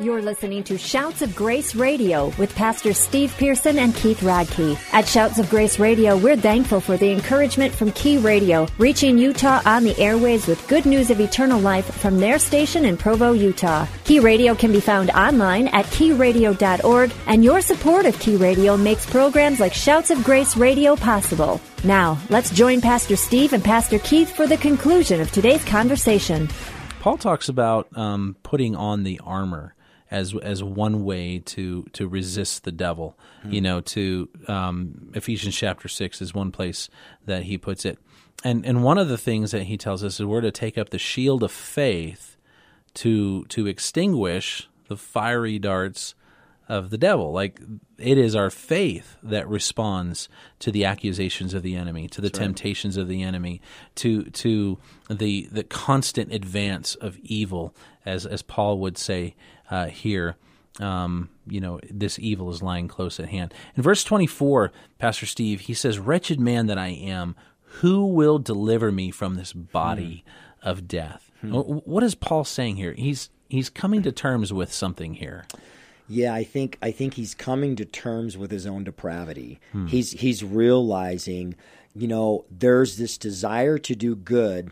You're 0.00 0.22
listening 0.22 0.64
to 0.64 0.78
Shouts 0.78 1.20
of 1.20 1.36
Grace 1.36 1.74
Radio 1.74 2.32
with 2.38 2.54
Pastor 2.54 2.94
Steve 2.94 3.34
Pearson 3.36 3.78
and 3.78 3.94
Keith 3.94 4.20
Radke. 4.20 4.78
At 4.94 5.06
Shouts 5.06 5.38
of 5.38 5.50
Grace 5.50 5.78
Radio, 5.78 6.16
we're 6.16 6.38
thankful 6.38 6.80
for 6.80 6.96
the 6.96 7.10
encouragement 7.10 7.74
from 7.74 7.92
Key 7.92 8.16
Radio, 8.16 8.66
reaching 8.78 9.18
Utah 9.18 9.60
on 9.66 9.84
the 9.84 9.92
airwaves 9.96 10.48
with 10.48 10.66
good 10.68 10.86
news 10.86 11.10
of 11.10 11.20
eternal 11.20 11.60
life 11.60 11.84
from 11.96 12.18
their 12.18 12.38
station 12.38 12.86
in 12.86 12.96
Provo, 12.96 13.32
Utah. 13.32 13.86
Key 14.04 14.20
Radio 14.20 14.54
can 14.54 14.72
be 14.72 14.80
found 14.80 15.10
online 15.10 15.68
at 15.68 15.84
keyradio.org, 15.84 17.12
and 17.26 17.44
your 17.44 17.60
support 17.60 18.06
of 18.06 18.18
Key 18.20 18.36
Radio 18.36 18.78
makes 18.78 19.04
programs 19.04 19.60
like 19.60 19.74
Shouts 19.74 20.10
of 20.10 20.24
Grace 20.24 20.56
Radio 20.56 20.96
possible. 20.96 21.60
Now, 21.84 22.16
let's 22.30 22.48
join 22.48 22.80
Pastor 22.80 23.16
Steve 23.16 23.52
and 23.52 23.62
Pastor 23.62 23.98
Keith 23.98 24.34
for 24.34 24.46
the 24.46 24.56
conclusion 24.56 25.20
of 25.20 25.30
today's 25.30 25.64
conversation. 25.66 26.48
Paul 27.00 27.18
talks 27.18 27.50
about 27.50 27.94
um, 27.98 28.36
putting 28.42 28.74
on 28.74 29.02
the 29.02 29.20
armor 29.22 29.74
as 30.10 30.34
as 30.42 30.62
one 30.62 31.04
way 31.04 31.38
to 31.38 31.84
to 31.92 32.08
resist 32.08 32.64
the 32.64 32.72
devil. 32.72 33.18
You 33.44 33.60
know, 33.60 33.80
to 33.80 34.28
um, 34.48 35.10
Ephesians 35.14 35.56
chapter 35.56 35.88
six 35.88 36.20
is 36.20 36.34
one 36.34 36.50
place 36.50 36.88
that 37.26 37.44
he 37.44 37.56
puts 37.58 37.84
it, 37.84 37.98
and 38.44 38.66
and 38.66 38.82
one 38.82 38.98
of 38.98 39.08
the 39.08 39.18
things 39.18 39.50
that 39.52 39.64
he 39.64 39.76
tells 39.76 40.02
us 40.02 40.20
is 40.20 40.26
we're 40.26 40.40
to 40.40 40.50
take 40.50 40.76
up 40.76 40.90
the 40.90 40.98
shield 40.98 41.42
of 41.42 41.52
faith 41.52 42.36
to 42.94 43.44
to 43.46 43.66
extinguish 43.66 44.68
the 44.88 44.96
fiery 44.96 45.58
darts 45.58 46.14
of 46.68 46.90
the 46.90 46.98
devil. 46.98 47.32
Like 47.32 47.60
it 47.98 48.16
is 48.16 48.36
our 48.36 48.48
faith 48.48 49.16
that 49.24 49.48
responds 49.48 50.28
to 50.60 50.70
the 50.70 50.84
accusations 50.84 51.52
of 51.52 51.62
the 51.62 51.74
enemy, 51.74 52.06
to 52.08 52.20
the 52.20 52.30
temptations 52.30 52.96
of 52.96 53.08
the 53.08 53.22
enemy, 53.22 53.60
to 53.96 54.24
to 54.24 54.78
the 55.08 55.48
the 55.50 55.64
constant 55.64 56.32
advance 56.32 56.94
of 56.94 57.18
evil, 57.18 57.74
as 58.06 58.24
as 58.24 58.42
Paul 58.42 58.78
would 58.78 58.96
say 58.96 59.34
uh, 59.70 59.86
here. 59.86 60.36
Um, 60.78 61.28
you 61.46 61.60
know, 61.60 61.80
this 61.90 62.18
evil 62.18 62.48
is 62.50 62.62
lying 62.62 62.88
close 62.88 63.18
at 63.20 63.28
hand. 63.28 63.52
In 63.76 63.82
verse 63.82 64.04
twenty 64.04 64.26
four, 64.26 64.72
Pastor 64.98 65.26
Steve, 65.26 65.62
he 65.62 65.74
says, 65.74 65.98
"Wretched 65.98 66.38
man 66.40 66.66
that 66.66 66.78
I 66.78 66.88
am, 66.88 67.34
who 67.80 68.06
will 68.06 68.38
deliver 68.38 68.90
me 68.92 69.10
from 69.10 69.34
this 69.34 69.52
body 69.52 70.24
of 70.62 70.86
death?" 70.88 71.30
Wh- 71.42 71.86
What 71.86 72.02
is 72.02 72.14
Paul 72.14 72.44
saying 72.44 72.76
here? 72.76 72.92
He's 72.92 73.30
he's 73.48 73.68
coming 73.68 74.02
to 74.02 74.12
terms 74.12 74.52
with 74.52 74.72
something 74.72 75.14
here. 75.14 75.44
Yeah, 76.08 76.34
I 76.34 76.44
think 76.44 76.78
I 76.80 76.92
think 76.92 77.14
he's 77.14 77.34
coming 77.34 77.76
to 77.76 77.84
terms 77.84 78.38
with 78.38 78.50
his 78.50 78.66
own 78.66 78.84
depravity. 78.84 79.60
He's 79.86 80.12
he's 80.12 80.42
realizing, 80.44 81.54
you 81.94 82.08
know, 82.08 82.44
there's 82.50 82.96
this 82.96 83.18
desire 83.18 83.76
to 83.78 83.94
do 83.94 84.14
good, 84.16 84.70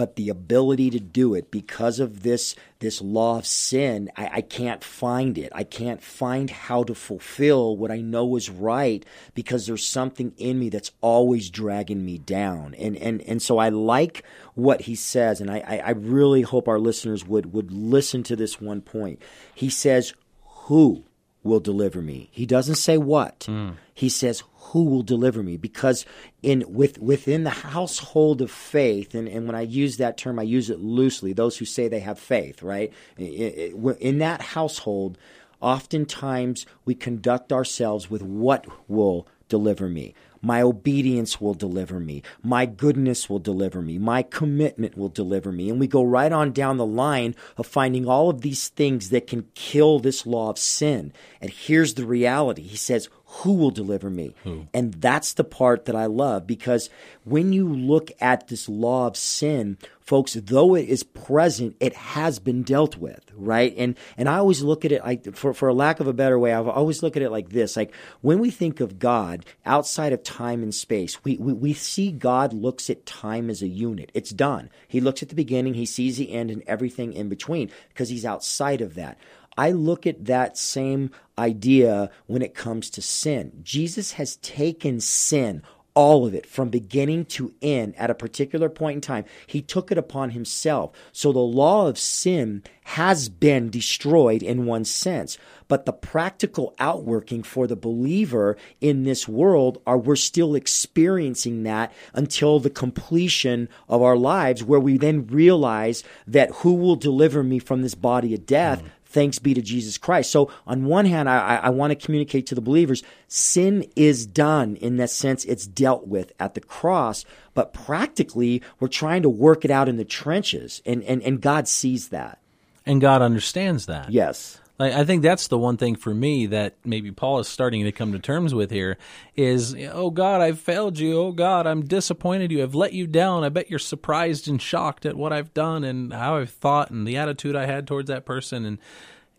but 0.00 0.16
the 0.16 0.30
ability 0.30 0.88
to 0.88 0.98
do 0.98 1.34
it 1.34 1.50
because 1.50 2.00
of 2.00 2.22
this 2.22 2.56
this 2.78 3.02
law 3.02 3.36
of 3.36 3.44
sin, 3.44 4.10
I, 4.16 4.30
I 4.36 4.40
can't 4.40 4.82
find 4.82 5.36
it. 5.36 5.52
I 5.54 5.62
can't 5.62 6.02
find 6.02 6.48
how 6.48 6.84
to 6.84 6.94
fulfill 6.94 7.76
what 7.76 7.90
I 7.90 8.00
know 8.00 8.36
is 8.36 8.48
right 8.48 9.04
because 9.34 9.66
there's 9.66 9.86
something 9.86 10.32
in 10.38 10.58
me 10.58 10.70
that's 10.70 10.92
always 11.02 11.50
dragging 11.50 12.02
me 12.02 12.16
down. 12.16 12.72
And 12.76 12.96
and 12.96 13.20
and 13.20 13.42
so 13.42 13.58
I 13.58 13.68
like 13.68 14.24
what 14.54 14.80
he 14.80 14.94
says, 14.94 15.38
and 15.42 15.50
I, 15.50 15.58
I, 15.58 15.78
I 15.88 15.90
really 15.90 16.40
hope 16.40 16.66
our 16.66 16.78
listeners 16.78 17.26
would 17.26 17.52
would 17.52 17.70
listen 17.70 18.22
to 18.22 18.36
this 18.36 18.58
one 18.58 18.80
point. 18.80 19.20
He 19.54 19.68
says, 19.68 20.14
who 20.46 21.04
will 21.42 21.60
deliver 21.60 22.02
me. 22.02 22.28
He 22.32 22.46
doesn't 22.46 22.74
say 22.76 22.98
what. 22.98 23.44
Hmm. 23.46 23.70
He 23.94 24.08
says 24.08 24.42
who 24.70 24.84
will 24.84 25.02
deliver 25.02 25.42
me 25.42 25.56
because 25.56 26.06
in 26.42 26.64
with 26.68 26.98
within 26.98 27.44
the 27.44 27.50
household 27.50 28.40
of 28.40 28.50
faith 28.50 29.14
and, 29.14 29.26
and 29.26 29.46
when 29.46 29.56
i 29.56 29.62
use 29.62 29.96
that 29.96 30.16
term 30.16 30.38
i 30.38 30.42
use 30.42 30.70
it 30.70 30.78
loosely 30.78 31.32
those 31.32 31.56
who 31.58 31.64
say 31.64 31.88
they 31.88 32.00
have 32.00 32.18
faith 32.18 32.62
right? 32.62 32.92
In 33.18 34.18
that 34.18 34.40
household 34.40 35.18
oftentimes 35.60 36.66
we 36.84 36.94
conduct 36.94 37.52
ourselves 37.52 38.08
with 38.10 38.22
what 38.22 38.66
will 38.88 39.26
deliver 39.48 39.88
me 39.88 40.14
my 40.42 40.62
obedience 40.62 41.40
will 41.40 41.54
deliver 41.54 42.00
me. 42.00 42.22
My 42.42 42.66
goodness 42.66 43.28
will 43.28 43.38
deliver 43.38 43.82
me. 43.82 43.98
My 43.98 44.22
commitment 44.22 44.96
will 44.96 45.08
deliver 45.08 45.52
me. 45.52 45.68
And 45.68 45.78
we 45.78 45.86
go 45.86 46.02
right 46.02 46.32
on 46.32 46.52
down 46.52 46.76
the 46.76 46.86
line 46.86 47.34
of 47.56 47.66
finding 47.66 48.06
all 48.06 48.30
of 48.30 48.40
these 48.40 48.68
things 48.68 49.10
that 49.10 49.26
can 49.26 49.48
kill 49.54 49.98
this 49.98 50.26
law 50.26 50.50
of 50.50 50.58
sin. 50.58 51.12
And 51.40 51.50
here's 51.50 51.94
the 51.94 52.06
reality 52.06 52.62
He 52.62 52.76
says, 52.76 53.08
Who 53.38 53.52
will 53.54 53.70
deliver 53.70 54.10
me? 54.10 54.34
And 54.74 54.94
that's 54.94 55.34
the 55.34 55.44
part 55.44 55.84
that 55.84 55.94
I 55.94 56.06
love 56.06 56.46
because 56.46 56.90
when 57.24 57.52
you 57.52 57.68
look 57.68 58.10
at 58.20 58.48
this 58.48 58.68
law 58.68 59.06
of 59.06 59.16
sin, 59.16 59.78
folks, 60.00 60.34
though 60.34 60.74
it 60.74 60.88
is 60.88 61.04
present, 61.04 61.76
it 61.78 61.94
has 61.94 62.40
been 62.40 62.64
dealt 62.64 62.96
with, 62.96 63.30
right? 63.36 63.72
And 63.78 63.96
and 64.18 64.28
I 64.28 64.38
always 64.38 64.62
look 64.62 64.84
at 64.84 64.90
it 64.90 65.04
like 65.04 65.36
for 65.36 65.54
for 65.54 65.68
a 65.68 65.74
lack 65.74 66.00
of 66.00 66.08
a 66.08 66.12
better 66.12 66.40
way, 66.40 66.52
I've 66.52 66.66
always 66.66 67.04
look 67.04 67.16
at 67.16 67.22
it 67.22 67.30
like 67.30 67.50
this: 67.50 67.76
like 67.76 67.94
when 68.20 68.40
we 68.40 68.50
think 68.50 68.80
of 68.80 68.98
God 68.98 69.46
outside 69.64 70.12
of 70.12 70.24
time 70.24 70.64
and 70.64 70.74
space, 70.74 71.22
we 71.22 71.36
we, 71.36 71.52
we 71.52 71.72
see 71.72 72.10
God 72.10 72.52
looks 72.52 72.90
at 72.90 73.06
time 73.06 73.48
as 73.48 73.62
a 73.62 73.68
unit. 73.68 74.10
It's 74.12 74.30
done. 74.30 74.70
He 74.88 75.00
looks 75.00 75.22
at 75.22 75.28
the 75.28 75.36
beginning, 75.36 75.74
he 75.74 75.86
sees 75.86 76.16
the 76.16 76.32
end, 76.32 76.50
and 76.50 76.64
everything 76.66 77.12
in 77.12 77.28
between 77.28 77.70
because 77.90 78.08
he's 78.08 78.24
outside 78.24 78.80
of 78.80 78.96
that. 78.96 79.18
I 79.56 79.72
look 79.72 80.06
at 80.06 80.26
that 80.26 80.56
same 80.56 81.10
idea 81.38 82.10
when 82.26 82.42
it 82.42 82.54
comes 82.54 82.90
to 82.90 83.02
sin. 83.02 83.60
Jesus 83.62 84.12
has 84.12 84.36
taken 84.36 85.00
sin 85.00 85.62
all 85.94 86.24
of 86.26 86.34
it 86.34 86.46
from 86.46 86.68
beginning 86.68 87.24
to 87.24 87.52
end 87.60 87.94
at 87.96 88.10
a 88.10 88.14
particular 88.14 88.68
point 88.68 88.96
in 88.96 89.00
time. 89.00 89.24
He 89.46 89.60
took 89.60 89.90
it 89.90 89.98
upon 89.98 90.30
himself. 90.30 90.92
So 91.12 91.32
the 91.32 91.40
law 91.40 91.88
of 91.88 91.98
sin 91.98 92.62
has 92.84 93.28
been 93.28 93.70
destroyed 93.70 94.42
in 94.42 94.66
one 94.66 94.84
sense. 94.84 95.36
But 95.68 95.86
the 95.86 95.92
practical 95.92 96.74
outworking 96.78 97.42
for 97.42 97.66
the 97.66 97.76
believer 97.76 98.56
in 98.80 99.04
this 99.04 99.28
world 99.28 99.82
are 99.86 99.98
we're 99.98 100.16
still 100.16 100.54
experiencing 100.54 101.64
that 101.64 101.92
until 102.14 102.60
the 102.60 102.70
completion 102.70 103.68
of 103.88 104.02
our 104.02 104.16
lives, 104.16 104.64
where 104.64 104.80
we 104.80 104.96
then 104.96 105.26
realize 105.26 106.02
that 106.26 106.50
who 106.56 106.74
will 106.74 106.96
deliver 106.96 107.42
me 107.42 107.58
from 107.58 107.82
this 107.82 107.94
body 107.94 108.34
of 108.34 108.46
death? 108.46 108.82
Thanks 109.10 109.38
be 109.38 109.54
to 109.54 109.60
Jesus 109.60 109.98
Christ. 109.98 110.30
So, 110.30 110.50
on 110.66 110.84
one 110.84 111.04
hand, 111.04 111.28
I, 111.28 111.38
I, 111.38 111.56
I 111.56 111.68
want 111.70 111.90
to 111.90 111.96
communicate 111.96 112.46
to 112.46 112.54
the 112.54 112.60
believers 112.60 113.02
sin 113.26 113.84
is 113.96 114.24
done 114.24 114.76
in 114.76 114.96
that 114.98 115.10
sense, 115.10 115.44
it's 115.44 115.66
dealt 115.66 116.06
with 116.06 116.32
at 116.38 116.54
the 116.54 116.60
cross, 116.60 117.24
but 117.54 117.72
practically, 117.72 118.62
we're 118.78 118.88
trying 118.88 119.22
to 119.22 119.28
work 119.28 119.64
it 119.64 119.70
out 119.70 119.88
in 119.88 119.96
the 119.96 120.04
trenches, 120.04 120.80
and, 120.86 121.02
and, 121.04 121.22
and 121.22 121.40
God 121.40 121.66
sees 121.66 122.08
that. 122.08 122.38
And 122.86 123.00
God 123.00 123.20
understands 123.20 123.86
that. 123.86 124.10
Yes. 124.10 124.60
Like, 124.80 124.94
I 124.94 125.04
think 125.04 125.20
that's 125.20 125.48
the 125.48 125.58
one 125.58 125.76
thing 125.76 125.94
for 125.94 126.14
me 126.14 126.46
that 126.46 126.78
maybe 126.86 127.12
Paul 127.12 127.38
is 127.38 127.46
starting 127.46 127.84
to 127.84 127.92
come 127.92 128.12
to 128.12 128.18
terms 128.18 128.54
with 128.54 128.70
here 128.70 128.96
is, 129.36 129.76
oh 129.92 130.08
God, 130.08 130.40
I've 130.40 130.58
failed 130.58 130.98
you. 130.98 131.20
Oh 131.20 131.32
God, 131.32 131.66
I'm 131.66 131.84
disappointed 131.84 132.50
you. 132.50 132.62
I've 132.62 132.74
let 132.74 132.94
you 132.94 133.06
down. 133.06 133.44
I 133.44 133.50
bet 133.50 133.68
you're 133.68 133.78
surprised 133.78 134.48
and 134.48 134.60
shocked 134.60 135.04
at 135.04 135.16
what 135.16 135.34
I've 135.34 135.52
done 135.52 135.84
and 135.84 136.14
how 136.14 136.38
I've 136.38 136.48
thought 136.48 136.90
and 136.90 137.06
the 137.06 137.18
attitude 137.18 137.56
I 137.56 137.66
had 137.66 137.86
towards 137.86 138.08
that 138.08 138.24
person. 138.24 138.64
And 138.64 138.78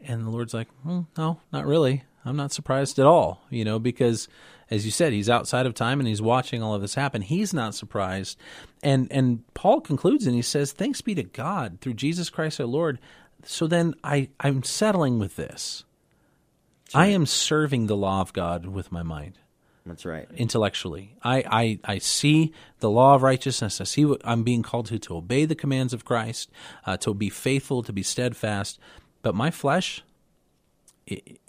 and 0.03 0.27
the 0.27 0.29
Lord's 0.29 0.53
like, 0.53 0.67
well, 0.85 1.07
no, 1.17 1.39
not 1.51 1.65
really. 1.65 2.03
I'm 2.23 2.37
not 2.37 2.51
surprised 2.51 2.99
at 2.99 3.07
all. 3.07 3.41
You 3.49 3.65
know, 3.65 3.79
because 3.79 4.27
as 4.69 4.85
you 4.85 4.91
said, 4.91 5.11
he's 5.11 5.27
outside 5.27 5.65
of 5.65 5.73
time 5.73 5.99
and 5.99 6.07
he's 6.07 6.21
watching 6.21 6.61
all 6.61 6.75
of 6.75 6.81
this 6.81 6.93
happen. 6.93 7.23
He's 7.23 7.51
not 7.51 7.73
surprised. 7.73 8.37
And 8.83 9.11
and 9.11 9.43
Paul 9.55 9.81
concludes 9.81 10.27
and 10.27 10.35
he 10.35 10.43
says, 10.43 10.71
Thanks 10.71 11.01
be 11.01 11.15
to 11.15 11.23
God 11.23 11.79
through 11.81 11.95
Jesus 11.95 12.29
Christ 12.29 12.61
our 12.61 12.67
Lord. 12.67 12.99
So 13.45 13.67
then 13.67 13.95
I, 14.03 14.29
I'm 14.39 14.63
settling 14.63 15.19
with 15.19 15.35
this. 15.35 15.83
I 16.93 17.07
am 17.07 17.25
serving 17.25 17.87
the 17.87 17.95
law 17.95 18.21
of 18.21 18.33
God 18.33 18.65
with 18.65 18.91
my 18.91 19.01
mind 19.01 19.39
That's 19.85 20.05
right. 20.05 20.27
intellectually. 20.35 21.15
I, 21.23 21.43
I, 21.49 21.79
I 21.93 21.97
see 21.99 22.51
the 22.79 22.89
law 22.89 23.15
of 23.15 23.23
righteousness. 23.23 23.79
I 23.79 23.85
see 23.85 24.03
what 24.03 24.21
I'm 24.25 24.43
being 24.43 24.61
called 24.61 24.87
to 24.87 24.99
to 24.99 25.15
obey 25.15 25.45
the 25.45 25.55
commands 25.55 25.93
of 25.93 26.03
Christ, 26.03 26.51
uh, 26.85 26.97
to 26.97 27.13
be 27.13 27.29
faithful, 27.29 27.81
to 27.83 27.93
be 27.93 28.03
steadfast. 28.03 28.77
But 29.21 29.35
my 29.35 29.51
flesh, 29.51 30.03
it, 31.07 31.39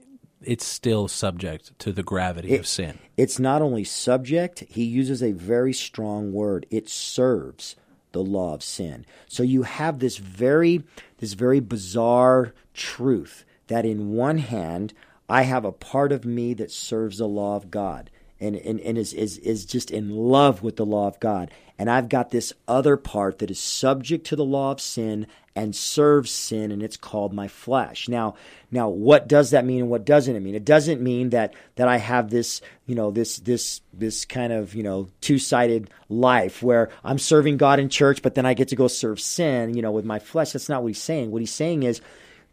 it's 0.43 0.65
still 0.65 1.09
subject 1.09 1.77
to 1.81 1.93
the 1.93 2.03
gravity 2.03 2.57
of 2.57 2.67
sin. 2.67 2.99
It's 3.17 3.39
not 3.39 3.63
only 3.63 3.85
subject, 3.85 4.61
he 4.69 4.85
uses 4.85 5.23
a 5.23 5.33
very 5.33 5.73
strong 5.73 6.33
word. 6.33 6.67
It 6.71 6.89
serves 6.89 7.77
the 8.13 8.23
law 8.23 8.55
of 8.55 8.63
sin. 8.63 9.05
So 9.29 9.43
you 9.43 9.63
have 9.63 9.99
this 9.99 10.17
very 10.17 10.83
this 11.19 11.33
very 11.33 11.61
bizarre 11.61 12.55
truth 12.75 13.45
that 13.69 13.85
in 13.85 14.13
one 14.13 14.39
hand 14.39 14.93
I 15.29 15.43
have 15.43 15.65
a 15.65 15.73
part 15.73 16.13
of 16.13 16.25
me 16.25 16.55
that 16.55 16.71
serves 16.71 17.19
the 17.19 17.27
law 17.27 17.57
of 17.57 17.71
God 17.71 18.11
and, 18.43 18.57
and, 18.57 18.81
and 18.81 18.99
is, 18.99 19.15
is, 19.15 19.39
is 19.39 19.65
just 19.65 19.91
in 19.91 20.11
love 20.11 20.63
with 20.63 20.77
the 20.77 20.85
law 20.85 21.07
of 21.07 21.21
God. 21.21 21.51
And 21.83 21.91
I've 21.91 22.09
got 22.09 22.31
this 22.31 22.53
other 22.69 22.97
part 22.97 23.41
that 23.41 23.51
is 23.51 23.59
subject 23.59 24.25
to 24.29 24.37
the 24.37 24.45
law 24.45 24.71
of 24.71 24.81
sin 24.81 25.27
and 25.57 25.75
serves 25.75 26.31
sin, 26.31 26.71
and 26.71 26.81
it's 26.81 26.97
called 26.97 27.33
my 27.33 27.49
flesh. 27.49 28.09
Now, 28.09 28.37
now, 28.71 28.89
what 28.89 29.27
does 29.27 29.51
that 29.51 29.65
mean, 29.65 29.81
and 29.81 29.91
what 29.91 30.05
doesn't 30.05 30.37
it 30.37 30.45
mean? 30.45 30.55
It 30.55 30.65
doesn't 30.65 31.01
mean 31.01 31.31
that 31.31 31.55
that 31.75 31.89
I 31.89 31.97
have 31.97 32.31
this, 32.31 32.61
you 32.87 32.95
know, 32.95 33.11
this 33.11 33.39
this 33.39 33.81
this 33.93 34.25
kind 34.25 34.53
of 34.53 34.77
you 34.77 34.85
know 34.85 35.09
two 35.21 35.41
sided 35.41 35.91
life 36.09 36.63
where 36.63 36.89
I'm 37.03 37.19
serving 37.19 37.57
God 37.57 37.81
in 37.81 37.89
church, 37.89 38.23
but 38.23 38.37
then 38.37 38.47
I 38.47 38.55
get 38.55 38.69
to 38.69 38.77
go 38.77 38.87
serve 38.87 39.19
sin, 39.19 39.75
you 39.75 39.83
know, 39.83 39.91
with 39.91 40.05
my 40.05 40.21
flesh. 40.21 40.53
That's 40.53 40.69
not 40.69 40.85
what 40.85 40.91
he's 40.91 41.03
saying. 41.03 41.33
What 41.33 41.43
he's 41.43 41.51
saying 41.51 41.83
is 41.83 42.01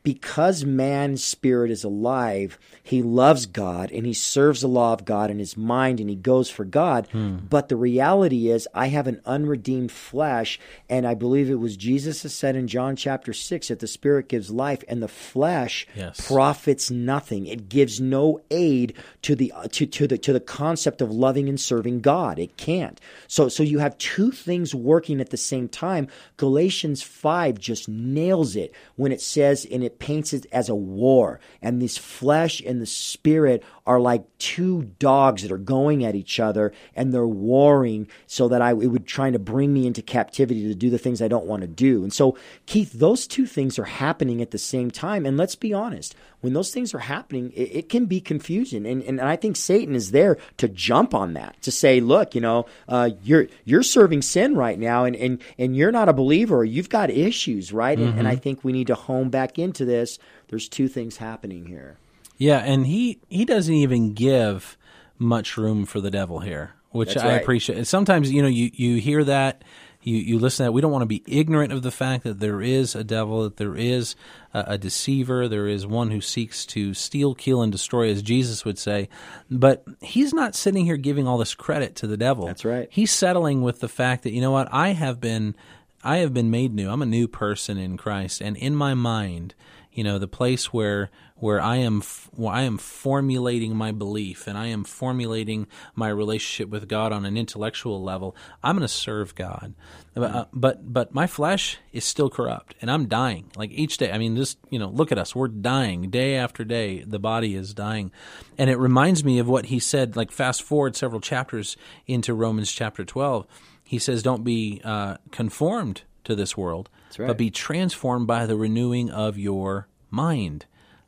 because 0.01 0.63
man's 0.63 1.24
spirit 1.24 1.72
is 1.72 1.84
alive, 1.84 2.58
he 2.82 3.01
loves 3.01 3.46
God 3.46 3.91
and 3.91 4.06
he 4.06 4.13
serves 4.13 4.62
the 4.62 4.68
law 4.68 4.94
of 4.94 5.03
God 5.03 5.29
in 5.29 5.39
his 5.39 5.58
mind 5.58 6.00
and 6.00 6.10
he 6.10 6.15
goes 6.15 6.50
for 6.50 6.63
God. 6.63 7.08
Hmm. 7.12 7.38
But 7.50 7.68
the 7.68 7.75
reality 7.75 8.50
is, 8.50 8.68
I 8.74 8.88
have 8.88 9.08
an 9.08 9.22
unredeemed 9.25 9.91
flesh, 9.91 10.60
and 10.89 11.06
I 11.06 11.15
believe 11.15 11.50
it 11.50 11.56
was 11.56 11.75
Jesus 11.75 12.24
has 12.24 12.34
said 12.34 12.56
in 12.56 12.68
John 12.68 12.96
chapter 12.96 13.34
6 13.34 13.68
that 13.68 13.79
the 13.79 13.88
spirit 13.88 14.29
gives 14.29 14.50
life 14.50 14.84
and 14.88 15.03
the 15.03 15.08
flesh 15.08 15.86
yes. 15.96 16.25
profits 16.25 16.89
nothing. 16.89 17.46
It 17.46 17.68
gives 17.68 18.00
no 18.00 18.39
aid 18.50 18.94
to 19.24 19.36
the 19.36 19.51
to, 19.72 19.86
to 19.86 20.08
the 20.08 20.18
to 20.18 20.34
the 20.34 20.39
concept 20.39 21.01
of 21.01 21.12
loving 21.12 21.50
and 21.50 21.60
serving 21.60 22.01
God. 22.01 22.39
It 22.39 22.56
can't. 22.58 23.00
So 23.27 23.50
so 23.50 23.63
you 23.63 23.79
have 23.79 23.98
two 23.98 24.32
things 24.32 24.74
working 24.74 25.20
at 25.20 25.29
the 25.29 25.38
same 25.38 25.68
time. 25.68 26.08
Galatians 26.38 27.03
5 27.03 27.60
just 27.60 27.89
nails 27.89 28.56
it 28.56 28.74
when 28.96 29.12
it 29.12 29.22
says 29.22 29.65
in 29.65 29.88
it 29.89 30.00
paints 30.00 30.34
it 30.34 30.46
as 30.51 30.69
a 30.69 30.75
war. 30.75 31.39
And 31.62 31.81
this 31.81 31.98
flesh 31.98 32.62
and 32.62 32.79
the 32.79 32.86
spirit 32.86 33.63
are 33.88 34.00
like 34.00 34.24
two 34.38 34.84
dogs 35.00 35.41
that 35.41 35.51
are 35.51 35.58
going 35.58 36.05
at 36.05 36.15
each 36.15 36.39
other 36.39 36.72
and 36.96 37.12
they're 37.12 37.27
warring 37.27 38.08
so 38.27 38.48
that 38.50 38.62
I, 38.62 38.72
it 38.72 38.88
would 38.88 39.08
trying 39.08 39.34
to 39.34 39.39
bring 39.39 39.74
me 39.74 39.88
into 39.88 40.01
captivity 40.01 40.63
to 40.67 40.75
do 40.75 40.91
the 40.91 41.00
things 41.00 41.22
I 41.22 41.27
don't 41.27 41.48
want 41.48 41.62
to 41.62 41.67
do. 41.67 42.03
And 42.03 42.13
so, 42.13 42.38
Keith, 42.67 42.93
those 42.93 43.25
two 43.25 43.48
things 43.48 43.79
are 43.79 43.86
happening 43.86 44.41
at 44.41 44.51
the 44.51 44.58
same 44.60 44.91
time. 44.91 45.25
And 45.25 45.38
let's 45.38 45.55
be 45.55 45.74
honest, 45.74 46.15
when 46.41 46.53
those 46.53 46.72
things 46.72 46.93
are 46.93 47.00
happening, 47.00 47.51
it, 47.55 47.75
it 47.75 47.89
can 47.89 48.05
be 48.05 48.22
confusing. 48.22 48.86
And, 48.86 49.03
and 49.03 49.22
I 49.22 49.36
think 49.36 49.55
Satan 49.55 49.96
is 49.96 50.12
there 50.12 50.38
to 50.58 50.67
jump 50.67 51.13
on 51.13 51.34
that, 51.34 51.62
to 51.63 51.72
say, 51.72 52.00
look, 52.00 52.36
you 52.36 52.41
know, 52.41 52.65
uh, 52.88 53.10
you're, 53.24 53.48
you're 53.65 53.84
serving 53.84 54.22
sin 54.22 54.55
right 54.55 54.79
now 54.79 55.05
and, 55.05 55.15
and, 55.15 55.41
and 55.58 55.75
you're 55.75 55.91
not 55.91 56.10
a 56.10 56.13
believer 56.13 56.58
or 56.58 56.65
you've 56.65 56.89
got 56.89 57.10
issues, 57.10 57.74
right? 57.74 57.98
Mm-hmm. 57.98 58.10
And, 58.10 58.19
and 58.19 58.27
I 58.27 58.34
mm-hmm. 58.34 58.41
think 58.41 58.63
we 58.63 58.72
need 58.72 58.88
to 58.88 58.96
home 58.96 59.29
back 59.29 59.60
into 59.60 59.86
this. 59.86 60.19
There's 60.48 60.67
two 60.67 60.88
things 60.88 61.17
happening 61.17 61.65
here. 61.65 61.98
Yeah, 62.39 62.60
and 62.60 62.88
he 62.88 63.19
he 63.27 63.43
doesn't 63.46 63.74
even 63.74 64.13
give 64.13 64.77
much 65.19 65.58
room 65.58 65.86
for 65.86 66.00
the 66.00 66.10
devil 66.10 66.39
here, 66.39 66.72
which 66.89 67.17
I 67.17 67.34
appreciate. 67.34 67.86
Sometimes 67.86 68.31
you 68.31 68.41
know 68.41 68.48
you 68.48 68.72
you 68.74 68.96
hear 68.96 69.24
that. 69.25 69.63
You, 70.01 70.15
you 70.15 70.39
listen 70.39 70.63
to 70.63 70.68
that. 70.68 70.72
We 70.72 70.82
don't 70.82 70.91
want 70.91 71.01
to 71.01 71.08
be 71.08 71.24
ignorant 71.27 71.74
of 71.74 71.82
the 71.82 71.91
fact 71.91 72.24
that 72.24 72.39
there 72.39 72.62
is 72.62 72.96
a 72.96 73.03
devil, 73.03 73.44
that 73.44 73.58
there 73.58 73.75
is 73.75 74.15
a, 74.53 74.63
a 74.68 74.77
deceiver, 74.77 75.48
there 75.48 75.68
is 75.68 75.86
one 75.86 76.12
who 76.12 76.22
seeks 76.22 76.65
to 76.68 76.94
steal, 76.94 77.36
kill, 77.36 77.62
and 77.62 77.72
destroy, 77.72 78.10
as 78.10 78.22
Jesus 78.22 78.63
would 78.63 78.79
say. 78.79 79.10
But 79.51 79.84
he's 80.01 80.34
not 80.34 80.56
sitting 80.56 80.86
here 80.86 80.98
giving 80.98 81.27
all 81.27 81.38
this 81.38 81.53
credit 81.53 81.96
to 81.98 82.08
the 82.08 82.18
devil. 82.18 82.46
That's 82.46 82.63
right. 82.63 82.88
He's 82.89 83.12
settling 83.12 83.62
with 83.62 83.82
the 83.82 83.89
fact 83.89 84.24
that, 84.24 84.32
you 84.32 84.39
know 84.39 84.51
what, 84.51 84.70
I 84.72 84.89
have 84.89 85.20
been 85.20 85.56
I 86.03 86.18
have 86.18 86.34
been 86.34 86.50
made 86.50 86.74
new. 86.74 86.89
I'm 86.89 87.01
a 87.01 87.06
new 87.06 87.27
person 87.27 87.77
in 87.77 87.98
Christ, 87.98 88.41
and 88.41 88.56
in 88.56 88.75
my 88.75 88.94
mind, 88.94 89.54
you 89.91 90.04
know, 90.04 90.19
the 90.19 90.28
place 90.28 90.71
where 90.71 91.10
where 91.36 91.62
I 91.62 91.78
am 91.78 92.02
where 92.32 92.54
I 92.54 92.63
am 92.63 92.78
formulating 92.78 93.75
my 93.75 93.91
belief 93.91 94.45
and 94.45 94.58
I 94.58 94.67
am 94.67 94.84
formulating 94.84 95.67
my 95.95 96.10
relationship 96.10 96.69
with 96.69 96.88
God 96.88 97.12
on 97.12 97.25
an 97.25 97.38
intellectual 97.38 98.04
level. 98.04 98.36
I'm 98.63 98.75
going 98.75 98.88
to 98.88 98.93
serve 98.93 99.36
God, 99.36 99.73
mm-hmm. 100.15 100.36
uh, 100.36 100.45
but 100.54 100.93
but 100.93 101.13
my 101.13 101.28
flesh 101.28 101.78
is 101.91 102.06
still 102.06 102.30
corrupt 102.30 102.75
and 102.82 102.91
I'm 102.91 103.08
dying. 103.08 103.52
Like 103.56 103.71
each 103.71 103.97
day, 103.97 104.12
I 104.12 104.17
mean, 104.17 104.36
just 104.36 104.58
you 104.69 104.78
know, 104.80 104.89
look 104.89 105.12
at 105.12 105.17
us. 105.17 105.36
We're 105.36 105.47
dying 105.47 106.10
day 106.10 106.36
after 106.36 106.63
day. 106.63 106.99
The 107.02 107.19
body 107.19 107.56
is 107.56 107.73
dying, 107.73 108.12
and 108.58 108.69
it 108.69 108.78
reminds 108.78 109.23
me 109.23 109.39
of 109.39 109.47
what 109.47 109.67
he 109.67 109.80
said. 109.80 110.15
Like 110.15 110.32
fast 110.32 110.62
forward 110.62 110.95
several 110.95 111.21
chapters 111.21 111.78
into 112.06 112.34
Romans 112.34 112.71
chapter 112.71 113.04
twelve, 113.04 113.47
he 113.84 113.97
says, 113.97 114.21
"Don't 114.21 114.43
be 114.43 114.82
uh, 114.84 115.17
conformed 115.32 116.04
to 116.23 116.36
this 116.36 116.58
world." 116.58 116.89
Right. 117.17 117.27
but 117.27 117.38
be 117.38 117.49
transformed 117.49 118.27
by 118.27 118.45
the 118.45 118.55
renewing 118.55 119.10
of 119.10 119.38
your 119.38 119.88
mind. 120.10 120.65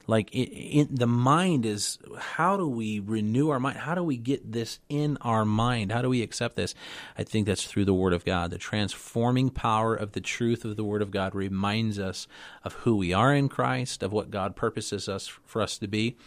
Like 0.08 0.32
it, 0.32 0.50
it, 0.50 1.00
the 1.00 1.08
mind 1.08 1.65
is 1.65 1.97
how 2.17 2.58
do 2.58 2.67
we 2.67 3.00
renew 3.00 3.50
our 3.50 3.60
mind? 3.60 3.78
How 3.78 3.95
do 3.95 4.04
we 4.04 4.17
get 4.17 4.52
this 4.52 4.80
in 4.89 5.17
our 5.21 5.45
mind? 5.45 5.91
How 5.91 6.02
do 6.02 6.10
we 6.10 6.21
accept 6.21 6.56
this? 6.56 6.74
I 7.17 7.24
think 7.24 7.45
that's 7.47 7.65
through 7.65 7.86
the 7.86 7.93
Word 7.93 8.13
of 8.13 8.26
God. 8.26 8.52
The 8.52 8.58
transforming 8.58 9.50
power 9.52 9.95
of 9.95 10.13
the 10.13 10.19
truth 10.19 10.65
of 10.65 10.76
the 10.76 10.84
Word 10.84 11.02
of 11.02 11.12
God 11.12 11.36
reminds 11.36 12.00
us 12.00 12.28
of 12.63 12.74
who 12.74 12.97
we 12.97 13.13
are 13.13 13.34
in 13.34 13.47
Christ, 13.47 14.04
of 14.04 14.12
what 14.12 14.32
God 14.32 14.56
purposes 14.56 15.08
us 15.08 15.28
for 15.28 15.62
us 15.62 15.78
to 15.78 15.88
be, 15.88 16.17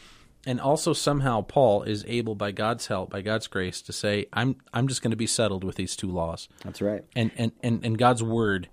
and 0.46 0.60
also 0.60 0.92
somehow 0.92 1.42
Paul 1.42 1.82
is 1.82 2.04
able, 2.06 2.34
by 2.34 2.52
God's 2.52 2.86
help, 2.86 3.10
by 3.10 3.22
God's 3.22 3.46
grace, 3.46 3.80
to 3.82 3.92
say, 3.92 4.26
"I'm 4.32 4.56
I'm 4.72 4.88
just 4.88 5.02
going 5.02 5.10
to 5.10 5.16
be 5.16 5.26
settled 5.26 5.64
with 5.64 5.76
these 5.76 5.96
two 5.96 6.10
laws." 6.10 6.48
That's 6.64 6.82
right. 6.82 7.04
And 7.16 7.30
and 7.36 7.52
and, 7.62 7.84
and 7.84 7.98
God's 7.98 8.22
Word 8.22 8.68